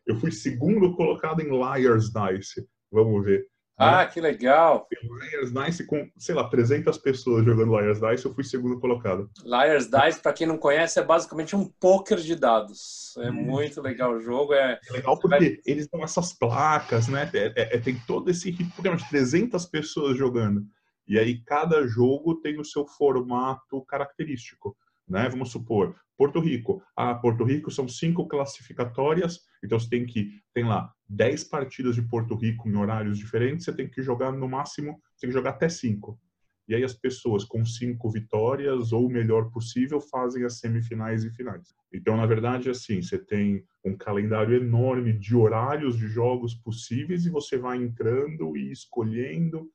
eu 0.05 0.15
fui 0.15 0.31
segundo 0.31 0.95
colocado 0.95 1.41
em 1.41 1.49
Liar's 1.49 2.11
Dice. 2.11 2.67
Vamos 2.91 3.25
ver. 3.25 3.45
Ah, 3.77 3.97
né? 3.97 4.07
que 4.07 4.19
legal! 4.19 4.87
Liar's 5.03 5.53
Dice 5.53 5.85
com, 5.85 6.09
sei 6.17 6.33
lá, 6.33 6.49
300 6.49 6.97
pessoas 6.97 7.45
jogando 7.45 7.77
Liar's 7.77 7.99
Dice, 7.99 8.25
eu 8.25 8.33
fui 8.33 8.43
segundo 8.43 8.79
colocado. 8.79 9.29
Liar's 9.43 9.87
Dice, 9.87 10.19
para 10.19 10.33
quem 10.33 10.47
não 10.47 10.57
conhece, 10.57 10.99
é 10.99 11.03
basicamente 11.03 11.55
um 11.55 11.65
poker 11.79 12.17
de 12.17 12.35
dados. 12.35 13.15
É 13.17 13.29
muito 13.29 13.79
legal 13.79 14.13
o 14.13 14.19
jogo. 14.19 14.53
É, 14.53 14.79
é 14.89 14.93
legal 14.93 15.19
porque 15.19 15.37
vai... 15.37 15.59
eles 15.65 15.87
dão 15.87 16.03
essas 16.03 16.33
placas, 16.33 17.07
né? 17.07 17.29
É, 17.33 17.53
é, 17.55 17.75
é 17.75 17.79
tem 17.79 18.01
todo 18.07 18.31
esse 18.31 18.51
programa 18.73 18.97
de 18.97 19.07
300 19.09 19.65
pessoas 19.67 20.17
jogando. 20.17 20.65
E 21.07 21.19
aí 21.19 21.41
cada 21.43 21.85
jogo 21.85 22.41
tem 22.41 22.59
o 22.59 22.65
seu 22.65 22.85
formato 22.85 23.85
característico. 23.85 24.75
Né? 25.07 25.29
Vamos 25.29 25.51
supor, 25.51 25.95
Porto 26.17 26.39
Rico. 26.39 26.81
Ah, 26.95 27.13
Porto 27.13 27.43
Rico 27.43 27.69
são 27.69 27.87
cinco 27.87 28.27
classificatórias, 28.27 29.41
então 29.63 29.79
você 29.79 29.89
tem 29.89 30.05
que, 30.05 30.41
tem 30.53 30.65
lá, 30.65 30.91
10 31.07 31.43
partidas 31.43 31.95
de 31.95 32.01
Porto 32.01 32.35
Rico 32.35 32.67
em 32.67 32.75
horários 32.75 33.17
diferentes, 33.17 33.65
você 33.65 33.73
tem 33.73 33.87
que 33.87 34.01
jogar 34.01 34.31
no 34.31 34.49
máximo, 34.49 34.99
você 35.15 35.21
tem 35.21 35.29
que 35.29 35.35
jogar 35.35 35.51
até 35.51 35.69
cinco. 35.69 36.19
E 36.67 36.75
aí 36.75 36.83
as 36.83 36.93
pessoas 36.93 37.45
com 37.45 37.63
cinco 37.63 38.09
vitórias 38.09 38.91
ou 38.91 39.05
o 39.05 39.09
melhor 39.09 39.49
possível 39.51 40.01
fazem 40.01 40.43
as 40.43 40.59
semifinais 40.59 41.23
e 41.23 41.31
finais. 41.31 41.73
Então, 41.93 42.17
na 42.17 42.25
verdade, 42.25 42.69
assim, 42.69 43.01
você 43.01 43.17
tem 43.17 43.63
um 43.85 43.95
calendário 43.95 44.57
enorme 44.57 45.13
de 45.13 45.33
horários 45.33 45.97
de 45.97 46.07
jogos 46.07 46.53
possíveis 46.55 47.25
e 47.25 47.29
você 47.29 47.57
vai 47.57 47.77
entrando 47.77 48.57
e 48.57 48.69
escolhendo. 48.69 49.71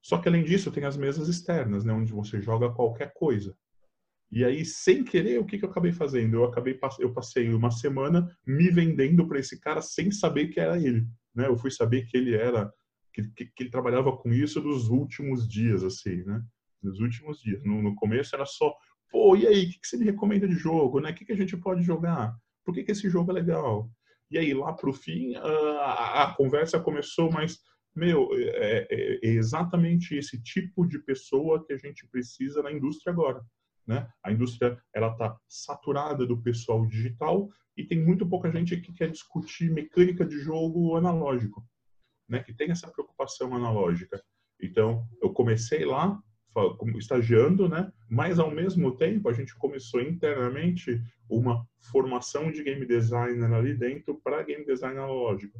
Só 0.00 0.18
que 0.18 0.28
além 0.28 0.44
disso, 0.44 0.70
tem 0.70 0.84
as 0.84 0.96
mesas 0.96 1.28
externas, 1.28 1.84
né, 1.84 1.92
onde 1.92 2.12
você 2.12 2.40
joga 2.40 2.70
qualquer 2.70 3.12
coisa. 3.12 3.56
E 4.32 4.46
aí, 4.46 4.64
sem 4.64 5.04
querer, 5.04 5.38
o 5.38 5.44
que, 5.44 5.58
que 5.58 5.64
eu 5.64 5.68
acabei 5.68 5.92
fazendo? 5.92 6.38
Eu 6.38 6.44
acabei 6.44 6.80
eu 6.98 7.12
passei 7.12 7.52
uma 7.52 7.70
semana 7.70 8.34
me 8.46 8.70
vendendo 8.70 9.28
para 9.28 9.38
esse 9.38 9.60
cara 9.60 9.82
sem 9.82 10.10
saber 10.10 10.48
que 10.48 10.58
era 10.58 10.78
ele. 10.78 11.06
Né? 11.34 11.46
Eu 11.46 11.58
fui 11.58 11.70
saber 11.70 12.06
que 12.06 12.16
ele 12.16 12.34
era 12.34 12.72
que, 13.12 13.28
que, 13.28 13.44
que 13.44 13.62
ele 13.62 13.70
trabalhava 13.70 14.16
com 14.16 14.32
isso 14.32 14.62
nos 14.62 14.88
últimos 14.88 15.46
dias, 15.46 15.84
assim, 15.84 16.24
né? 16.24 16.42
Nos 16.82 16.98
últimos 16.98 17.42
dias. 17.42 17.62
No, 17.62 17.82
no 17.82 17.94
começo 17.94 18.34
era 18.34 18.46
só, 18.46 18.74
pô, 19.10 19.36
e 19.36 19.46
aí, 19.46 19.66
o 19.66 19.70
que, 19.70 19.80
que 19.80 19.86
você 19.86 19.98
me 19.98 20.06
recomenda 20.06 20.48
de 20.48 20.54
jogo, 20.54 20.98
né? 20.98 21.10
O 21.10 21.14
que, 21.14 21.26
que 21.26 21.32
a 21.32 21.36
gente 21.36 21.54
pode 21.58 21.82
jogar? 21.82 22.34
Por 22.64 22.72
que, 22.72 22.84
que 22.84 22.92
esse 22.92 23.10
jogo 23.10 23.30
é 23.30 23.34
legal? 23.34 23.90
E 24.30 24.38
aí, 24.38 24.54
lá 24.54 24.72
pro 24.72 24.94
fim, 24.94 25.34
a, 25.34 25.42
a, 25.42 26.24
a 26.24 26.34
conversa 26.34 26.80
começou, 26.80 27.30
mas, 27.30 27.58
meu, 27.94 28.30
é, 28.32 28.86
é, 28.90 29.18
é 29.22 29.28
exatamente 29.28 30.16
esse 30.16 30.42
tipo 30.42 30.86
de 30.86 30.98
pessoa 31.00 31.62
que 31.66 31.74
a 31.74 31.76
gente 31.76 32.08
precisa 32.08 32.62
na 32.62 32.72
indústria 32.72 33.12
agora. 33.12 33.42
Né? 33.86 34.08
A 34.22 34.30
indústria 34.30 34.80
ela 34.94 35.12
está 35.12 35.36
saturada 35.48 36.24
do 36.26 36.40
pessoal 36.40 36.86
digital 36.86 37.48
e 37.76 37.84
tem 37.84 38.00
muito 38.00 38.28
pouca 38.28 38.50
gente 38.50 38.76
que 38.76 38.92
quer 38.92 39.10
discutir 39.10 39.70
mecânica 39.70 40.24
de 40.24 40.38
jogo 40.38 40.94
analógico, 40.96 41.64
né? 42.28 42.42
Que 42.42 42.54
tem 42.54 42.70
essa 42.70 42.88
preocupação 42.88 43.54
analógica. 43.54 44.22
Então, 44.60 45.06
eu 45.20 45.32
comecei 45.32 45.84
lá 45.84 46.20
como 46.52 46.98
estagiando, 46.98 47.68
né? 47.68 47.90
Mas 48.08 48.38
ao 48.38 48.50
mesmo 48.50 48.96
tempo 48.96 49.28
a 49.28 49.32
gente 49.32 49.56
começou 49.56 50.00
internamente 50.00 51.02
uma 51.28 51.66
formação 51.90 52.52
de 52.52 52.62
game 52.62 52.84
designer 52.86 53.52
ali 53.52 53.74
dentro 53.74 54.20
para 54.22 54.42
game 54.42 54.64
design 54.64 54.98
analógico, 54.98 55.58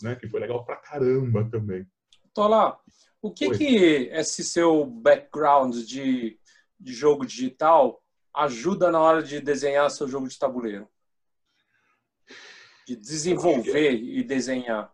né? 0.00 0.14
Que 0.14 0.28
foi 0.28 0.40
legal 0.40 0.64
pra 0.64 0.76
caramba 0.76 1.48
também. 1.50 1.86
Tola, 2.32 2.78
o 3.20 3.32
que 3.32 3.48
Oi. 3.48 3.58
que 3.58 3.76
esse 4.12 4.44
seu 4.44 4.86
background 4.86 5.74
de 5.84 6.38
de 6.82 6.92
jogo 6.92 7.24
digital 7.24 8.02
ajuda 8.34 8.90
na 8.90 9.00
hora 9.00 9.22
de 9.22 9.40
desenhar 9.40 9.90
seu 9.90 10.08
jogo 10.08 10.28
de 10.28 10.38
tabuleiro? 10.38 10.88
De 12.86 12.96
desenvolver 12.96 13.92
e 13.92 14.22
desenhar? 14.24 14.92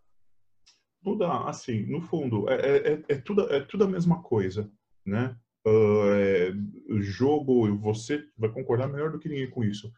Tudo, 1.03 1.25
assim, 1.25 1.87
no 1.87 2.03
fundo, 2.03 2.49
é, 2.51 2.55
é, 2.55 2.93
é, 2.93 3.05
é 3.09 3.17
tudo, 3.17 3.53
é 3.53 3.61
tudo 3.61 3.85
a 3.85 3.89
mesma 3.89 4.23
coisa, 4.23 4.71
né? 5.07 5.37
Uh, 5.67 7.01
jogo, 7.01 7.77
você 7.79 8.25
vai 8.37 8.51
concordar 8.51 8.89
melhor 8.89 9.11
do 9.11 9.19
que 9.19 9.29
ninguém 9.29 9.51
com 9.51 9.65
isso. 9.65 9.93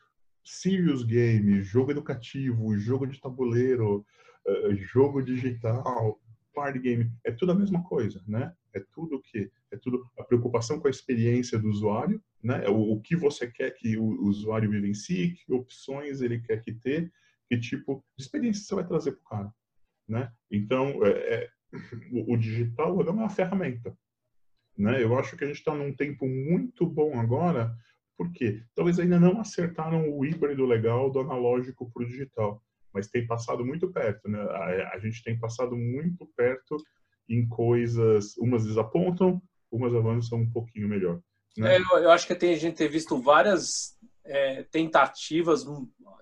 Serious 0.45 1.03
game, 1.03 1.63
jogo 1.63 1.91
educativo, 1.91 2.77
jogo 2.79 3.07
de 3.07 3.21
tabuleiro, 3.21 4.05
uh, 4.47 4.75
jogo 4.77 5.23
digital, 5.23 6.21
party 6.55 6.79
game, 6.79 7.13
é 7.25 7.33
tudo 7.33 7.53
a 7.53 7.55
mesma 7.55 7.83
coisa, 7.83 8.23
né? 8.27 8.55
É 8.73 8.81
tudo 8.93 9.21
que 9.21 9.51
é 9.71 9.77
tudo 9.77 10.09
a 10.19 10.25
preocupação 10.25 10.79
com 10.79 10.87
a 10.87 10.91
experiência 10.91 11.59
do 11.59 11.69
usuário, 11.69 12.23
né? 12.43 12.69
O, 12.69 12.93
o 12.93 13.01
que 13.01 13.17
você 13.17 13.51
quer 13.51 13.71
que 13.73 13.97
o, 13.97 14.05
usuário 14.25 14.71
vivencie, 14.71 15.35
que 15.35 15.53
opções 15.53 16.21
ele 16.21 16.41
quer 16.41 16.63
que 16.63 16.73
ter, 16.73 17.13
que 17.49 17.59
tipo 17.59 18.05
de 18.17 18.25
experiência 18.25 18.65
você 18.65 18.75
vai 18.75 18.87
trazer 18.87 19.13
para 19.13 19.21
o 19.21 19.25
cara, 19.25 19.55
né? 20.09 20.33
Então, 20.51 21.05
é, 21.05 21.11
é, 21.11 21.51
o, 22.13 22.35
o, 22.35 22.37
digital 22.37 23.01
é 23.01 23.11
uma 23.11 23.29
ferramenta, 23.29 23.97
né? 24.77 25.03
Eu 25.03 25.19
acho 25.19 25.37
que 25.37 25.45
a 25.45 25.47
gente 25.47 25.59
está 25.59 25.75
num 25.75 25.95
tempo 25.95 26.27
muito 26.29 26.87
bom 26.87 27.19
agora, 27.19 27.75
porque 28.17 28.63
talvez 28.75 28.99
ainda 28.99 29.19
não 29.19 29.41
acertaram 29.41 30.11
o 30.11 30.25
híbrido 30.25 30.65
legal 30.65 31.11
do 31.11 31.21
analógico 31.21 31.91
para 31.91 32.03
o 32.03 32.07
digital, 32.07 32.63
mas 32.93 33.09
tem 33.09 33.27
passado 33.27 33.65
muito 33.65 33.91
perto, 33.91 34.29
né? 34.29 34.41
A, 34.41 34.93
a 34.95 34.99
gente 34.99 35.23
tem 35.23 35.39
passado 35.39 35.77
muito 35.77 36.27
perto 36.37 36.77
em 37.31 37.49
coisas, 37.49 38.37
umas 38.37 38.65
desapontam, 38.65 39.41
umas 39.71 39.95
avançam 39.95 40.39
um 40.39 40.51
pouquinho 40.51 40.89
melhor. 40.89 41.21
Né? 41.57 41.77
É, 41.77 41.79
eu, 41.79 42.11
acho 42.11 42.27
que 42.27 42.35
tem, 42.35 42.53
a 42.53 42.59
gente 42.59 42.77
tem 42.77 42.89
visto 42.89 43.21
várias 43.23 43.97
é, 44.25 44.65
tentativas, 44.65 45.65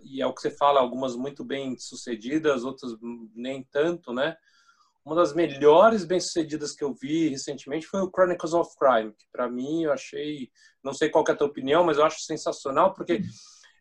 e 0.03 0.21
é 0.21 0.27
o 0.27 0.35
que 0.35 0.43
você 0.43 0.51
fala, 0.51 0.81
algumas 0.81 1.17
muito 1.17 1.45
bem 1.45 1.77
sucedidas, 1.79 2.65
outras 2.65 2.93
nem 3.35 3.67
tanto, 3.71 4.13
né? 4.13 4.37
Uma 5.05 5.17
das 5.17 5.35
melhores 5.35 6.05
bem-sucedidas 6.05 6.75
que 6.75 6.85
eu 6.85 6.93
vi 6.93 7.31
recentemente 7.31 7.87
foi 7.87 8.01
o 8.01 8.11
Chronicles 8.11 8.53
of 8.53 8.71
Crime, 8.79 9.13
que 9.13 9.25
para 9.33 9.49
mim 9.49 9.85
eu 9.85 9.93
achei, 9.93 10.51
não 10.85 10.93
sei 10.93 11.09
qual 11.09 11.25
é 11.27 11.33
a 11.33 11.35
tua 11.35 11.47
opinião, 11.47 11.83
mas 11.83 11.97
eu 11.97 12.05
acho 12.05 12.21
sensacional, 12.21 12.93
porque 12.93 13.23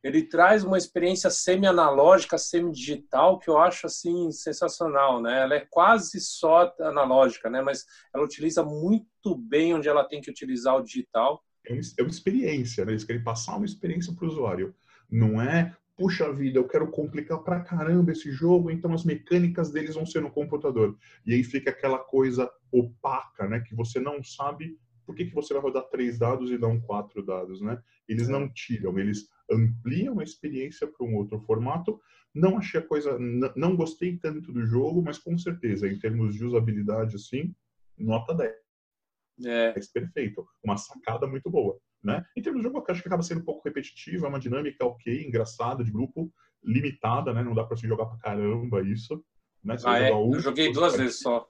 ele 0.08 0.24
traz 0.24 0.64
uma 0.64 0.78
experiência 0.78 1.30
semi-analógica, 1.30 2.38
semi-digital, 2.38 3.40
que 3.40 3.50
eu 3.50 3.58
acho 3.58 3.88
assim 3.88 4.32
sensacional, 4.32 5.22
né? 5.22 5.42
Ela 5.42 5.56
é 5.56 5.68
quase 5.70 6.22
só 6.22 6.74
analógica, 6.80 7.50
né? 7.50 7.62
Mas 7.62 7.84
ela 8.16 8.24
utiliza 8.24 8.64
muito 8.64 9.36
bem 9.36 9.74
onde 9.74 9.90
ela 9.90 10.06
tem 10.06 10.22
que 10.22 10.32
utilizar 10.32 10.78
o 10.78 10.82
digital. 10.82 11.44
É 11.66 11.74
uma, 11.74 11.82
é 11.82 12.04
experiência, 12.04 12.86
né? 12.86 12.94
Eles 12.94 13.04
querem 13.04 13.22
passar 13.22 13.58
uma 13.58 13.66
experiência 13.66 14.14
para 14.14 14.26
o 14.26 14.30
usuário. 14.30 14.74
Não 15.12 15.42
é, 15.42 15.76
puxa 15.98 16.32
vida, 16.32 16.58
eu 16.58 16.68
quero 16.68 16.90
complicar 16.90 17.40
pra 17.40 17.60
caramba 17.60 18.14
esse 18.14 18.32
jogo, 18.32 18.72
então 18.72 18.94
as 18.94 19.04
mecânicas 19.04 19.72
deles 19.72 19.96
vão 19.96 20.06
ser 20.06 20.22
no 20.22 20.32
computador. 20.32 20.98
E 21.26 21.34
aí 21.34 21.44
fica 21.44 21.70
aquela 21.70 22.00
coisa 22.00 22.50
opaca, 22.72 23.46
né? 23.46 23.60
Que 23.60 23.76
você 23.76 24.00
não 24.00 24.24
sabe 24.24 24.80
por 25.08 25.16
que, 25.16 25.26
que 25.26 25.34
você 25.34 25.54
vai 25.54 25.64
rodar 25.64 25.84
três 25.84 26.20
dados 26.20 26.52
e 26.52 26.58
não 26.58 26.82
quatro 26.82 27.24
dados, 27.24 27.62
né? 27.62 27.82
Eles 28.10 28.28
não 28.28 28.52
tiram, 28.52 29.00
eles 29.00 29.30
ampliam 29.50 30.20
a 30.20 30.24
experiência 30.24 30.86
para 30.86 31.08
um 31.08 31.16
outro 31.16 31.40
formato. 31.40 32.00
Não 32.36 32.58
achei 32.58 32.82
a 32.82 32.84
coisa, 32.86 33.18
não 33.56 33.76
gostei 33.76 34.18
tanto 34.18 34.52
do 34.52 34.66
jogo, 34.66 35.02
mas 35.02 35.18
com 35.18 35.38
certeza, 35.38 35.88
em 35.88 35.98
termos 35.98 36.36
de 36.36 36.44
usabilidade, 36.44 37.16
assim, 37.16 37.56
nota 37.98 38.36
10. 38.36 38.54
É. 39.46 39.74
Perfeito. 39.94 40.46
Uma 40.62 40.76
sacada 40.76 41.26
muito 41.26 41.50
boa. 41.50 41.80
Né? 42.04 42.24
Em 42.36 42.42
termos 42.42 42.62
de 42.62 42.68
jogo, 42.68 42.78
eu 42.80 42.92
acho 42.92 43.02
que 43.02 43.08
acaba 43.08 43.24
sendo 43.24 43.42
um 43.42 43.46
pouco 43.46 43.68
repetitivo, 43.68 44.26
é 44.26 44.30
uma 44.30 44.40
dinâmica 44.40 44.86
ok, 44.86 45.26
engraçada, 45.26 45.84
de 45.84 45.92
grupo, 45.92 46.32
limitada, 46.64 47.34
né? 47.34 47.42
Não 47.44 47.56
dá 47.56 47.64
para 47.64 47.78
se 47.78 47.88
jogar 47.88 48.06
para 48.08 48.20
caramba 48.20 48.82
isso. 48.82 49.24
Né? 49.64 49.78
ah, 49.86 50.00
é? 50.00 50.14
Um, 50.14 50.34
eu 50.34 50.40
joguei 50.42 50.72
duas 50.72 50.96
vezes 50.96 51.20
só. 51.20 51.48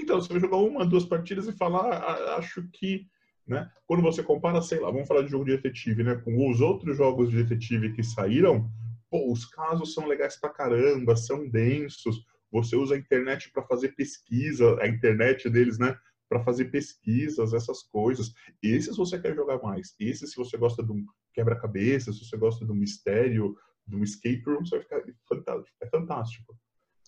Então, 0.00 0.20
você 0.20 0.32
vai 0.32 0.40
jogar 0.40 0.56
uma, 0.56 0.86
duas 0.86 1.04
partidas 1.04 1.46
e 1.46 1.52
falar, 1.52 1.92
ah, 1.92 2.36
acho 2.36 2.66
que, 2.72 3.06
né? 3.46 3.70
Quando 3.86 4.02
você 4.02 4.22
compara, 4.22 4.62
sei 4.62 4.80
lá, 4.80 4.90
vamos 4.90 5.06
falar 5.06 5.22
de 5.22 5.30
jogo 5.30 5.44
de 5.44 5.56
detetive, 5.56 6.02
né? 6.02 6.16
Com 6.16 6.50
os 6.50 6.60
outros 6.60 6.96
jogos 6.96 7.30
de 7.30 7.42
detetive 7.42 7.92
que 7.92 8.02
saíram, 8.02 8.70
pô, 9.10 9.30
os 9.30 9.44
casos 9.44 9.92
são 9.92 10.06
legais 10.06 10.38
pra 10.40 10.50
caramba, 10.50 11.16
são 11.16 11.48
densos. 11.48 12.24
Você 12.50 12.76
usa 12.76 12.94
a 12.94 12.98
internet 12.98 13.50
para 13.52 13.62
fazer 13.62 13.94
pesquisa, 13.94 14.78
a 14.80 14.88
internet 14.88 15.48
deles, 15.50 15.78
né? 15.78 15.96
Para 16.28 16.42
fazer 16.42 16.66
pesquisas, 16.66 17.52
essas 17.52 17.82
coisas. 17.82 18.32
Esses 18.62 18.96
você 18.96 19.20
quer 19.20 19.34
jogar 19.34 19.60
mais. 19.62 19.94
Esses, 19.98 20.30
se 20.30 20.36
você 20.36 20.56
gosta 20.56 20.82
de 20.82 20.92
um 20.92 21.04
quebra-cabeça, 21.34 22.12
se 22.12 22.24
você 22.24 22.36
gosta 22.36 22.64
de 22.64 22.72
um 22.72 22.76
mistério, 22.76 23.56
de 23.86 23.96
um 23.96 24.02
escape 24.02 24.42
room, 24.46 24.64
você 24.64 24.76
vai 24.76 24.82
ficar 24.82 25.02
fantástico. 25.28 25.76
É 25.80 25.86
fantástico. 25.86 26.56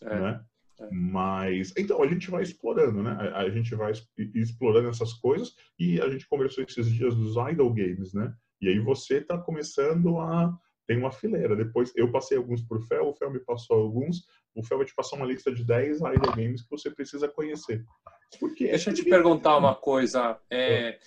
É. 0.03 0.21
Né? 0.21 0.45
É. 0.83 0.89
Mas, 0.91 1.73
então, 1.77 2.03
a 2.03 2.07
gente 2.07 2.31
vai 2.31 2.43
explorando, 2.43 3.03
né? 3.03 3.13
A, 3.33 3.41
a, 3.41 3.51
gente 3.51 3.75
vai 3.75 3.93
explorando 4.35 4.89
essas 4.89 5.13
coisas 5.15 5.55
e 5.79 6.01
a 6.01 6.09
gente 6.09 6.29
conversou 6.29 6.65
esses 6.65 6.91
dias 6.91 7.15
dos 7.15 7.37
idle 7.51 7.73
games, 7.73 8.13
né? 8.13 8.35
E 8.61 8.69
aí 8.69 8.79
você 8.79 9.19
está 9.19 9.39
começando 9.39 10.19
a... 10.19 10.53
Tem 10.87 10.99
uma 10.99 11.13
fileira. 11.13 11.55
Depois, 11.55 11.93
eu 11.95 12.11
passei 12.11 12.37
alguns 12.37 12.61
por 12.63 12.83
Fel, 12.83 13.09
o 13.09 13.15
Fel 13.15 13.31
me 13.31 13.39
passou 13.39 13.77
alguns. 13.77 14.27
O 14.55 14.65
Fel 14.65 14.79
vai 14.79 14.87
te 14.87 14.95
passar 14.95 15.17
uma 15.17 15.27
lista 15.27 15.53
de 15.53 15.65
10 15.65 15.99
idle 15.99 16.35
games 16.35 16.63
que 16.63 16.71
você 16.71 16.91
precisa 16.91 17.29
conhecer. 17.29 17.85
Porque 18.41 18.67
Deixa 18.67 18.91
eu 18.91 18.95
te 18.95 19.05
perguntar 19.05 19.57
uma 19.57 19.75
coisa. 19.75 20.39
É, 20.51 20.89
é, 20.89 20.99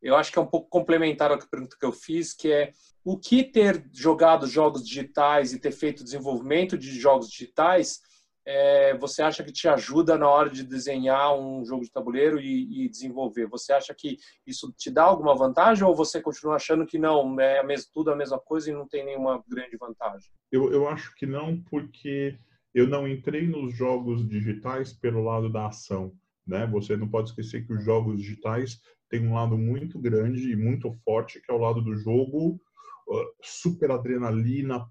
eu 0.00 0.16
acho 0.16 0.32
que 0.32 0.38
é 0.38 0.42
um 0.42 0.46
pouco 0.46 0.68
complementar 0.68 1.30
à 1.30 1.38
pergunta 1.38 1.76
que 1.78 1.84
eu 1.84 1.92
fiz, 1.92 2.32
que 2.32 2.50
é 2.50 2.72
o 3.04 3.18
que 3.18 3.44
ter 3.44 3.84
jogado 3.92 4.46
jogos 4.46 4.86
digitais 4.86 5.52
e 5.52 5.60
ter 5.60 5.72
feito 5.72 6.04
desenvolvimento 6.04 6.78
de 6.78 6.98
jogos 6.98 7.28
digitais 7.28 8.00
é, 8.44 8.96
você 8.98 9.22
acha 9.22 9.44
que 9.44 9.52
te 9.52 9.68
ajuda 9.68 10.18
na 10.18 10.28
hora 10.28 10.50
de 10.50 10.64
desenhar 10.64 11.38
um 11.38 11.64
jogo 11.64 11.84
de 11.84 11.90
tabuleiro 11.90 12.40
e, 12.40 12.84
e, 12.84 12.88
desenvolver? 12.88 13.46
Você 13.46 13.72
acha 13.72 13.94
que 13.94 14.16
isso 14.46 14.72
te 14.76 14.90
dá 14.90 15.04
alguma 15.04 15.36
vantagem 15.36 15.84
ou 15.84 15.94
você 15.94 16.20
continua 16.20 16.56
achando 16.56 16.86
que 16.86 16.98
não, 16.98 17.40
é 17.40 17.60
a 17.60 17.64
mesma, 17.64 17.90
tudo 17.92 18.10
a 18.10 18.16
mesma 18.16 18.38
coisa 18.38 18.70
e 18.70 18.74
não 18.74 18.86
tem 18.86 19.04
nenhuma 19.04 19.42
grande 19.48 19.76
vantagem? 19.76 20.30
Eu, 20.50 20.72
eu 20.72 20.88
acho 20.88 21.14
que 21.14 21.24
não, 21.24 21.62
porque 21.62 22.36
eu 22.74 22.88
não 22.88 23.06
entrei 23.06 23.46
nos 23.46 23.74
jogos 23.76 24.28
digitais 24.28 24.92
pelo 24.92 25.22
lado 25.22 25.50
da 25.50 25.68
ação. 25.68 26.12
Né? 26.46 26.66
Você 26.66 26.96
não 26.96 27.08
pode 27.08 27.30
esquecer 27.30 27.64
que 27.64 27.72
os 27.72 27.84
jogos 27.84 28.18
digitais 28.18 28.80
têm 29.08 29.26
um 29.26 29.34
lado 29.34 29.56
muito 29.56 29.98
grande 29.98 30.50
e 30.50 30.56
muito 30.56 30.92
forte, 31.04 31.40
que 31.40 31.50
é 31.50 31.54
o 31.54 31.58
lado 31.58 31.80
do 31.80 31.94
jogo 31.94 32.60
uh, 33.08 33.26
super 33.40 33.90
adrenalina, 33.90 34.84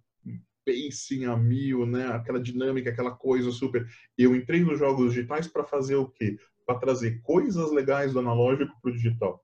pacing 0.65 1.26
a 1.26 1.36
mil, 1.36 1.86
né? 1.86 2.08
Aquela 2.08 2.39
dinâmica, 2.39 2.89
aquela 2.89 3.12
coisa 3.12 3.52
super. 3.52 3.88
Eu 4.17 4.36
entrei 4.36 4.62
nos 4.62 4.80
jogos 4.80 5.13
digitais 5.13 5.47
para 5.47 5.63
fazer 5.63 5.95
o 5.95 6.08
quê? 6.08 6.38
Para 6.65 6.80
trazer 6.80 7.21
coisas 7.21 7.71
legais 7.71 8.13
do 8.13 8.19
analógico 8.19 8.74
para 8.82 8.91
o 8.91 8.93
digital, 8.93 9.43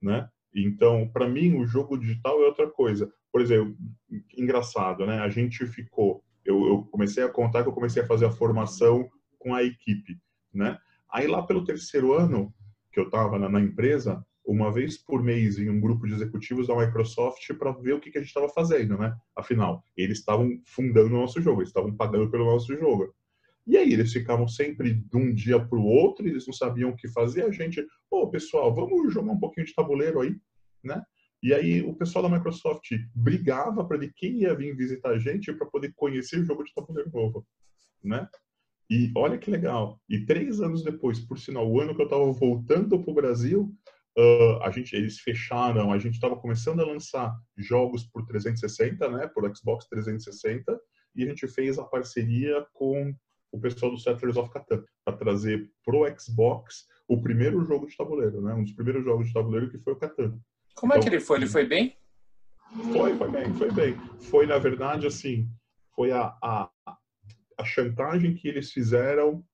né? 0.00 0.28
Então, 0.54 1.08
para 1.08 1.28
mim, 1.28 1.56
o 1.56 1.66
jogo 1.66 1.98
digital 1.98 2.42
é 2.42 2.46
outra 2.46 2.68
coisa. 2.68 3.12
Por 3.30 3.40
exemplo, 3.40 3.76
engraçado, 4.36 5.06
né? 5.06 5.18
A 5.20 5.28
gente 5.28 5.66
ficou, 5.66 6.24
eu, 6.44 6.66
eu 6.66 6.82
comecei 6.84 7.22
a 7.22 7.28
contar 7.28 7.62
que 7.62 7.68
eu 7.68 7.74
comecei 7.74 8.02
a 8.02 8.06
fazer 8.06 8.26
a 8.26 8.30
formação 8.30 9.08
com 9.38 9.54
a 9.54 9.62
equipe, 9.62 10.18
né? 10.52 10.78
Aí 11.10 11.26
lá 11.26 11.42
pelo 11.42 11.64
terceiro 11.64 12.12
ano 12.12 12.52
que 12.92 12.98
eu 12.98 13.04
estava 13.04 13.38
na, 13.38 13.48
na 13.48 13.60
empresa, 13.60 14.24
uma 14.48 14.72
vez 14.72 14.96
por 14.96 15.22
mês 15.22 15.58
em 15.58 15.68
um 15.68 15.78
grupo 15.78 16.06
de 16.06 16.14
executivos 16.14 16.68
da 16.68 16.74
Microsoft 16.74 17.46
para 17.58 17.70
ver 17.70 17.92
o 17.92 18.00
que, 18.00 18.10
que 18.10 18.16
a 18.16 18.20
gente 18.22 18.28
estava 18.28 18.48
fazendo, 18.48 18.96
né? 18.96 19.14
Afinal, 19.36 19.84
eles 19.94 20.20
estavam 20.20 20.58
fundando 20.64 21.14
o 21.14 21.20
nosso 21.20 21.38
jogo, 21.42 21.60
eles 21.60 21.68
estavam 21.68 21.94
pagando 21.94 22.30
pelo 22.30 22.46
nosso 22.46 22.74
jogo. 22.74 23.14
E 23.66 23.76
aí 23.76 23.92
eles 23.92 24.10
ficavam 24.10 24.48
sempre 24.48 24.94
de 24.94 25.16
um 25.18 25.34
dia 25.34 25.60
para 25.60 25.78
o 25.78 25.84
outro, 25.84 26.26
eles 26.26 26.46
não 26.46 26.54
sabiam 26.54 26.88
o 26.88 26.96
que 26.96 27.06
fazer. 27.08 27.42
A 27.42 27.50
gente, 27.50 27.86
pô, 28.08 28.26
pessoal, 28.30 28.74
vamos 28.74 29.12
jogar 29.12 29.32
um 29.32 29.38
pouquinho 29.38 29.66
de 29.66 29.74
tabuleiro 29.74 30.22
aí, 30.22 30.34
né? 30.82 31.02
E 31.42 31.52
aí 31.52 31.82
o 31.82 31.94
pessoal 31.94 32.26
da 32.26 32.34
Microsoft 32.34 32.88
brigava 33.14 33.84
para 33.84 33.98
de 33.98 34.10
quem 34.14 34.40
ia 34.40 34.54
vir 34.54 34.74
visitar 34.74 35.10
a 35.10 35.18
gente 35.18 35.52
para 35.52 35.66
poder 35.66 35.92
conhecer 35.94 36.40
o 36.40 36.44
jogo 36.44 36.64
de 36.64 36.72
tabuleiro 36.72 37.10
novo, 37.12 37.46
né? 38.02 38.26
E 38.88 39.12
olha 39.14 39.36
que 39.36 39.50
legal. 39.50 40.00
E 40.08 40.24
três 40.24 40.62
anos 40.62 40.82
depois, 40.82 41.20
por 41.20 41.38
sinal, 41.38 41.70
o 41.70 41.78
ano 41.78 41.94
que 41.94 42.00
eu 42.00 42.06
estava 42.06 42.32
voltando 42.32 42.98
para 42.98 43.10
o 43.10 43.14
Brasil, 43.14 43.70
Uh, 44.18 44.60
a 44.64 44.70
gente, 44.72 44.96
eles 44.96 45.20
fecharam, 45.20 45.92
a 45.92 45.98
gente 45.98 46.14
estava 46.14 46.34
começando 46.34 46.80
a 46.80 46.84
lançar 46.84 47.32
jogos 47.56 48.02
por 48.02 48.26
360, 48.26 49.08
né, 49.10 49.28
por 49.28 49.44
Xbox 49.56 49.86
360, 49.86 50.76
e 51.14 51.22
a 51.22 51.26
gente 51.28 51.46
fez 51.46 51.78
a 51.78 51.84
parceria 51.84 52.66
com 52.72 53.14
o 53.52 53.60
pessoal 53.60 53.92
do 53.92 53.96
Settlers 53.96 54.36
of 54.36 54.50
Catan 54.50 54.82
para 55.04 55.16
trazer 55.16 55.70
pro 55.84 56.04
Xbox 56.18 56.88
o 57.06 57.22
primeiro 57.22 57.64
jogo 57.64 57.86
de 57.86 57.96
tabuleiro, 57.96 58.40
né, 58.40 58.54
um 58.54 58.64
dos 58.64 58.72
primeiros 58.72 59.04
jogos 59.04 59.28
de 59.28 59.32
tabuleiro 59.32 59.70
que 59.70 59.78
foi 59.78 59.92
o 59.92 59.96
Catan. 59.96 60.36
Como 60.74 60.92
então, 60.92 61.00
é 61.00 61.00
que 61.00 61.08
ele 61.08 61.20
foi? 61.20 61.38
Ele 61.38 61.46
foi 61.46 61.64
bem? 61.64 61.96
Foi, 62.92 63.16
foi 63.16 63.30
bem, 63.30 63.54
foi 63.54 63.70
bem. 63.70 63.96
Foi 64.30 64.46
na 64.46 64.58
verdade 64.58 65.06
assim, 65.06 65.48
foi 65.94 66.10
a, 66.10 66.36
a, 66.42 66.68
a 67.56 67.64
chantagem 67.64 68.34
que 68.34 68.48
eles 68.48 68.72
fizeram 68.72 69.44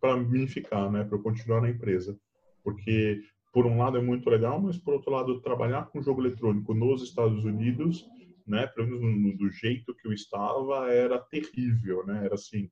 para 0.00 0.16
mim 0.16 0.46
ficar, 0.46 0.90
né, 0.90 1.04
para 1.04 1.18
eu 1.18 1.22
continuar 1.22 1.60
na 1.60 1.68
empresa, 1.68 2.18
porque 2.64 3.20
por 3.52 3.66
um 3.66 3.78
lado 3.78 3.96
é 3.96 4.02
muito 4.02 4.28
legal, 4.28 4.60
mas 4.60 4.76
por 4.76 4.94
outro 4.94 5.10
lado 5.10 5.40
trabalhar 5.40 5.86
com 5.86 6.02
jogo 6.02 6.20
eletrônico 6.20 6.74
nos 6.74 7.02
Estados 7.02 7.44
Unidos, 7.44 8.06
né, 8.46 8.66
pelo 8.66 8.86
menos 8.88 9.38
do 9.38 9.50
jeito 9.50 9.94
que 9.94 10.06
eu 10.06 10.12
estava, 10.12 10.90
era 10.92 11.18
terrível, 11.18 12.06
né? 12.06 12.24
Era 12.24 12.34
assim, 12.34 12.70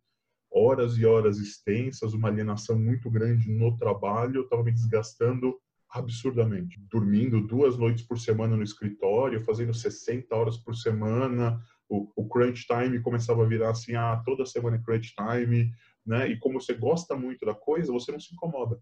horas 0.53 0.97
e 0.97 1.05
horas 1.05 1.39
extensas, 1.39 2.15
uma 2.15 2.29
alienação 2.29 2.79
muito 2.79 3.11
grande 3.11 3.51
no 3.51 3.77
trabalho, 3.77 4.37
eu 4.37 4.45
estava 4.45 4.63
me 4.63 4.71
desgastando 4.71 5.59
absurdamente, 5.91 6.81
dormindo 6.91 7.41
duas 7.41 7.77
noites 7.77 8.05
por 8.05 8.19
semana 8.19 8.57
no 8.57 8.63
escritório, 8.63 9.45
fazendo 9.45 9.75
60 9.75 10.35
horas 10.35 10.57
por 10.57 10.77
semana, 10.77 11.61
o, 11.89 12.11
o 12.17 12.29
crunch 12.29 12.67
time 12.67 13.01
começava 13.01 13.43
a 13.43 13.49
virar 13.49 13.71
assim, 13.71 13.95
ah, 13.95 14.21
toda 14.25 14.47
semana 14.47 14.77
é 14.77 14.83
crunch 14.83 15.15
time, 15.15 15.73
né? 16.07 16.29
E 16.29 16.39
como 16.39 16.61
você 16.61 16.75
gosta 16.75 17.17
muito 17.17 17.45
da 17.45 17.55
coisa, 17.55 17.93
você 17.93 18.13
não 18.13 18.21
se 18.21 18.33
incomoda 18.33 18.79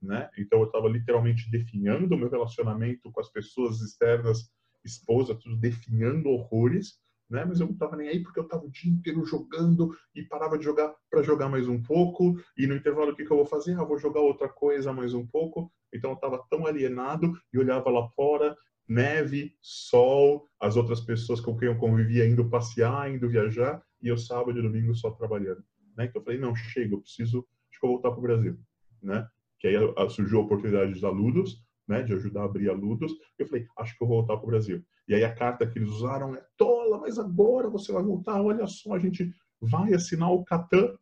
né? 0.00 0.28
Então 0.38 0.60
eu 0.60 0.66
estava 0.66 0.88
literalmente 0.88 1.50
definhando 1.50 2.14
o 2.14 2.18
meu 2.18 2.30
relacionamento 2.30 3.10
com 3.10 3.20
as 3.20 3.30
pessoas 3.30 3.80
externas, 3.80 4.50
esposa, 4.84 5.34
tudo 5.34 5.56
definhando 5.56 6.28
horrores, 6.28 6.98
né? 7.28 7.44
Mas 7.44 7.60
eu 7.60 7.66
não 7.66 7.74
estava 7.74 7.96
nem 7.96 8.08
aí 8.08 8.22
porque 8.22 8.38
eu 8.38 8.44
estava 8.44 8.64
o 8.64 8.70
dia 8.70 8.90
inteiro 8.90 9.24
jogando 9.24 9.94
e 10.14 10.22
parava 10.22 10.56
de 10.56 10.64
jogar 10.64 10.94
para 11.10 11.22
jogar 11.22 11.48
mais 11.48 11.68
um 11.68 11.82
pouco. 11.82 12.40
E 12.56 12.66
no 12.66 12.74
intervalo, 12.74 13.12
o 13.12 13.16
que, 13.16 13.24
que 13.24 13.30
eu 13.30 13.36
vou 13.36 13.46
fazer? 13.46 13.78
Ah, 13.78 13.84
vou 13.84 13.98
jogar 13.98 14.20
outra 14.20 14.48
coisa 14.48 14.92
mais 14.92 15.12
um 15.12 15.26
pouco. 15.26 15.70
Então 15.92 16.10
eu 16.10 16.14
estava 16.14 16.42
tão 16.50 16.66
alienado 16.66 17.32
e 17.52 17.58
olhava 17.58 17.90
lá 17.90 18.08
fora, 18.10 18.56
neve, 18.88 19.54
sol, 19.60 20.48
as 20.58 20.76
outras 20.76 21.00
pessoas 21.00 21.40
com 21.40 21.56
quem 21.56 21.68
eu 21.68 21.76
convivia 21.76 22.26
indo 22.26 22.48
passear, 22.48 23.12
indo 23.12 23.28
viajar, 23.28 23.82
e 24.00 24.08
eu 24.08 24.16
sábado 24.16 24.58
e 24.58 24.62
domingo 24.62 24.94
só 24.94 25.10
trabalhando. 25.10 25.62
Né? 25.96 26.06
Então 26.06 26.20
eu 26.20 26.24
falei, 26.24 26.38
não, 26.38 26.54
chega, 26.54 26.94
eu 26.94 27.00
preciso, 27.00 27.46
acho 27.70 27.80
que 27.80 27.86
eu 27.86 27.90
vou 27.90 28.00
voltar 28.00 28.10
para 28.10 28.18
o 28.18 28.22
Brasil. 28.22 28.58
Né? 29.02 29.28
Que 29.58 29.68
aí 29.68 30.10
surgiu 30.10 30.38
a 30.38 30.42
oportunidade 30.42 31.00
da 31.00 31.10
Ludos, 31.10 31.62
né, 31.86 32.02
de 32.02 32.12
ajudar 32.12 32.42
a 32.42 32.44
abrir 32.44 32.68
a 32.68 32.74
Ludos. 32.74 33.12
Eu 33.38 33.46
falei, 33.46 33.66
acho 33.78 33.96
que 33.96 34.04
eu 34.04 34.08
vou 34.08 34.18
voltar 34.18 34.36
para 34.36 34.44
o 34.44 34.50
Brasil. 34.50 34.84
E 35.08 35.14
aí 35.14 35.24
a 35.24 35.34
carta 35.34 35.66
que 35.66 35.78
eles 35.78 35.88
usaram 35.88 36.34
é 36.34 36.44
tola, 36.56 36.98
mas 36.98 37.18
agora 37.18 37.68
você 37.70 37.90
vai 37.90 38.02
voltar, 38.02 38.42
olha 38.42 38.66
só, 38.66 38.94
a 38.94 38.98
gente 38.98 39.32
vai 39.60 39.94
assinar 39.94 40.30
o 40.30 40.44
Catan 40.44 40.94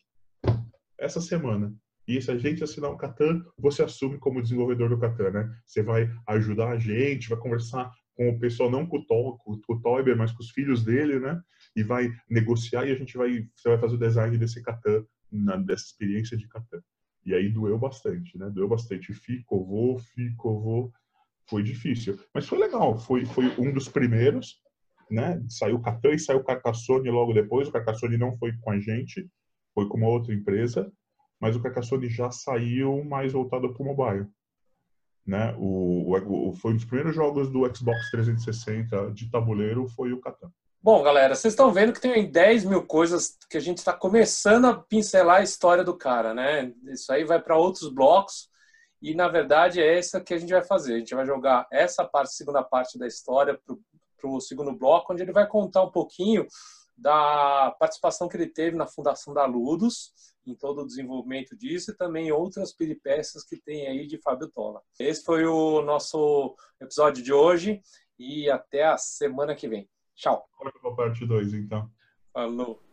essa 0.98 1.20
semana. 1.20 1.74
E 2.06 2.22
se 2.22 2.30
a 2.30 2.38
gente 2.38 2.62
assinar 2.62 2.90
o 2.90 2.96
Catan, 2.96 3.44
você 3.58 3.82
assume 3.82 4.16
como 4.18 4.40
desenvolvedor 4.40 4.88
do 4.88 4.98
Catan, 4.98 5.30
né? 5.30 5.52
Você 5.66 5.82
vai 5.82 6.08
ajudar 6.28 6.70
a 6.70 6.78
gente, 6.78 7.28
vai 7.28 7.38
conversar 7.38 7.90
com 8.14 8.28
o 8.28 8.38
pessoal, 8.38 8.70
não 8.70 8.86
com 8.86 8.98
o, 8.98 9.06
Tol, 9.06 9.36
com 9.38 9.60
o 9.68 9.80
Toiber, 9.82 10.16
mas 10.16 10.30
com 10.32 10.42
os 10.42 10.50
filhos 10.50 10.84
dele, 10.84 11.18
né? 11.18 11.40
E 11.74 11.82
vai 11.82 12.10
negociar 12.30 12.86
e 12.86 12.92
a 12.92 12.94
gente 12.94 13.16
vai, 13.16 13.46
você 13.54 13.68
vai 13.68 13.78
fazer 13.78 13.96
o 13.96 13.98
design 13.98 14.38
desse 14.38 14.62
Catan, 14.62 15.04
dessa 15.64 15.84
experiência 15.84 16.36
de 16.36 16.46
Catan. 16.48 16.80
E 17.26 17.34
aí 17.34 17.48
doeu 17.48 17.76
bastante, 17.76 18.38
né? 18.38 18.48
Doeu 18.48 18.68
bastante. 18.68 19.12
Fico, 19.12 19.64
vou, 19.64 19.98
fico, 19.98 20.60
vou. 20.60 20.92
Foi 21.50 21.60
difícil. 21.60 22.16
Mas 22.32 22.46
foi 22.46 22.56
legal. 22.56 22.96
Foi, 22.96 23.24
foi 23.24 23.46
um 23.58 23.72
dos 23.72 23.88
primeiros, 23.88 24.62
né? 25.10 25.42
Saiu 25.48 25.76
o 25.76 25.82
Catan 25.82 26.12
e 26.12 26.18
saiu 26.20 26.38
o 26.38 26.44
Carcassonne 26.44 27.10
logo 27.10 27.32
depois. 27.32 27.66
O 27.66 27.72
Carcassonne 27.72 28.16
não 28.16 28.38
foi 28.38 28.56
com 28.58 28.70
a 28.70 28.78
gente, 28.78 29.28
foi 29.74 29.88
com 29.88 29.96
uma 29.96 30.08
outra 30.08 30.32
empresa. 30.32 30.90
Mas 31.40 31.56
o 31.56 31.60
Carcassonne 31.60 32.08
já 32.08 32.30
saiu 32.30 33.04
mais 33.04 33.32
voltado 33.32 33.74
para 33.74 33.82
o 33.82 33.86
mobile. 33.86 34.28
Né? 35.26 35.52
O, 35.58 36.12
o, 36.12 36.54
foi 36.54 36.72
um 36.72 36.76
dos 36.76 36.84
primeiros 36.84 37.14
jogos 37.14 37.50
do 37.50 37.62
Xbox 37.74 38.08
360 38.12 39.10
de 39.12 39.28
tabuleiro, 39.28 39.88
foi 39.88 40.12
o 40.12 40.20
Catan. 40.20 40.52
Bom, 40.86 41.02
galera, 41.02 41.34
vocês 41.34 41.52
estão 41.52 41.72
vendo 41.72 41.92
que 41.92 42.00
tem 42.00 42.30
10 42.30 42.64
mil 42.64 42.86
coisas 42.86 43.36
que 43.50 43.56
a 43.56 43.60
gente 43.60 43.78
está 43.78 43.92
começando 43.92 44.66
a 44.66 44.80
pincelar 44.80 45.38
a 45.38 45.42
história 45.42 45.82
do 45.82 45.98
cara, 45.98 46.32
né? 46.32 46.72
Isso 46.84 47.12
aí 47.12 47.24
vai 47.24 47.42
para 47.42 47.58
outros 47.58 47.92
blocos 47.92 48.48
e, 49.02 49.12
na 49.12 49.26
verdade, 49.26 49.82
é 49.82 49.98
essa 49.98 50.20
que 50.20 50.32
a 50.32 50.38
gente 50.38 50.52
vai 50.52 50.62
fazer. 50.62 50.94
A 50.94 50.98
gente 51.00 51.12
vai 51.12 51.26
jogar 51.26 51.66
essa 51.72 52.04
parte, 52.04 52.36
segunda 52.36 52.62
parte 52.62 52.96
da 53.00 53.04
história 53.04 53.60
para 54.16 54.30
o 54.30 54.40
segundo 54.40 54.72
bloco, 54.72 55.12
onde 55.12 55.22
ele 55.22 55.32
vai 55.32 55.48
contar 55.48 55.82
um 55.82 55.90
pouquinho 55.90 56.46
da 56.96 57.74
participação 57.80 58.28
que 58.28 58.36
ele 58.36 58.46
teve 58.46 58.76
na 58.76 58.86
fundação 58.86 59.34
da 59.34 59.44
Ludus, 59.44 60.12
em 60.46 60.54
todo 60.54 60.82
o 60.82 60.86
desenvolvimento 60.86 61.56
disso 61.56 61.90
e 61.90 61.96
também 61.96 62.30
outras 62.30 62.72
peripécias 62.72 63.42
que 63.42 63.56
tem 63.60 63.88
aí 63.88 64.06
de 64.06 64.20
Fábio 64.22 64.48
Tola. 64.54 64.80
Esse 65.00 65.24
foi 65.24 65.46
o 65.46 65.82
nosso 65.82 66.54
episódio 66.80 67.24
de 67.24 67.32
hoje 67.32 67.82
e 68.16 68.48
até 68.48 68.84
a 68.84 68.96
semana 68.96 69.52
que 69.56 69.66
vem. 69.66 69.90
Tchau. 70.16 70.48
Bora 70.58 70.72
para 70.72 70.90
a 70.90 70.94
parte 70.94 71.26
2, 71.26 71.52
então. 71.54 71.90
Falou. 72.32 72.85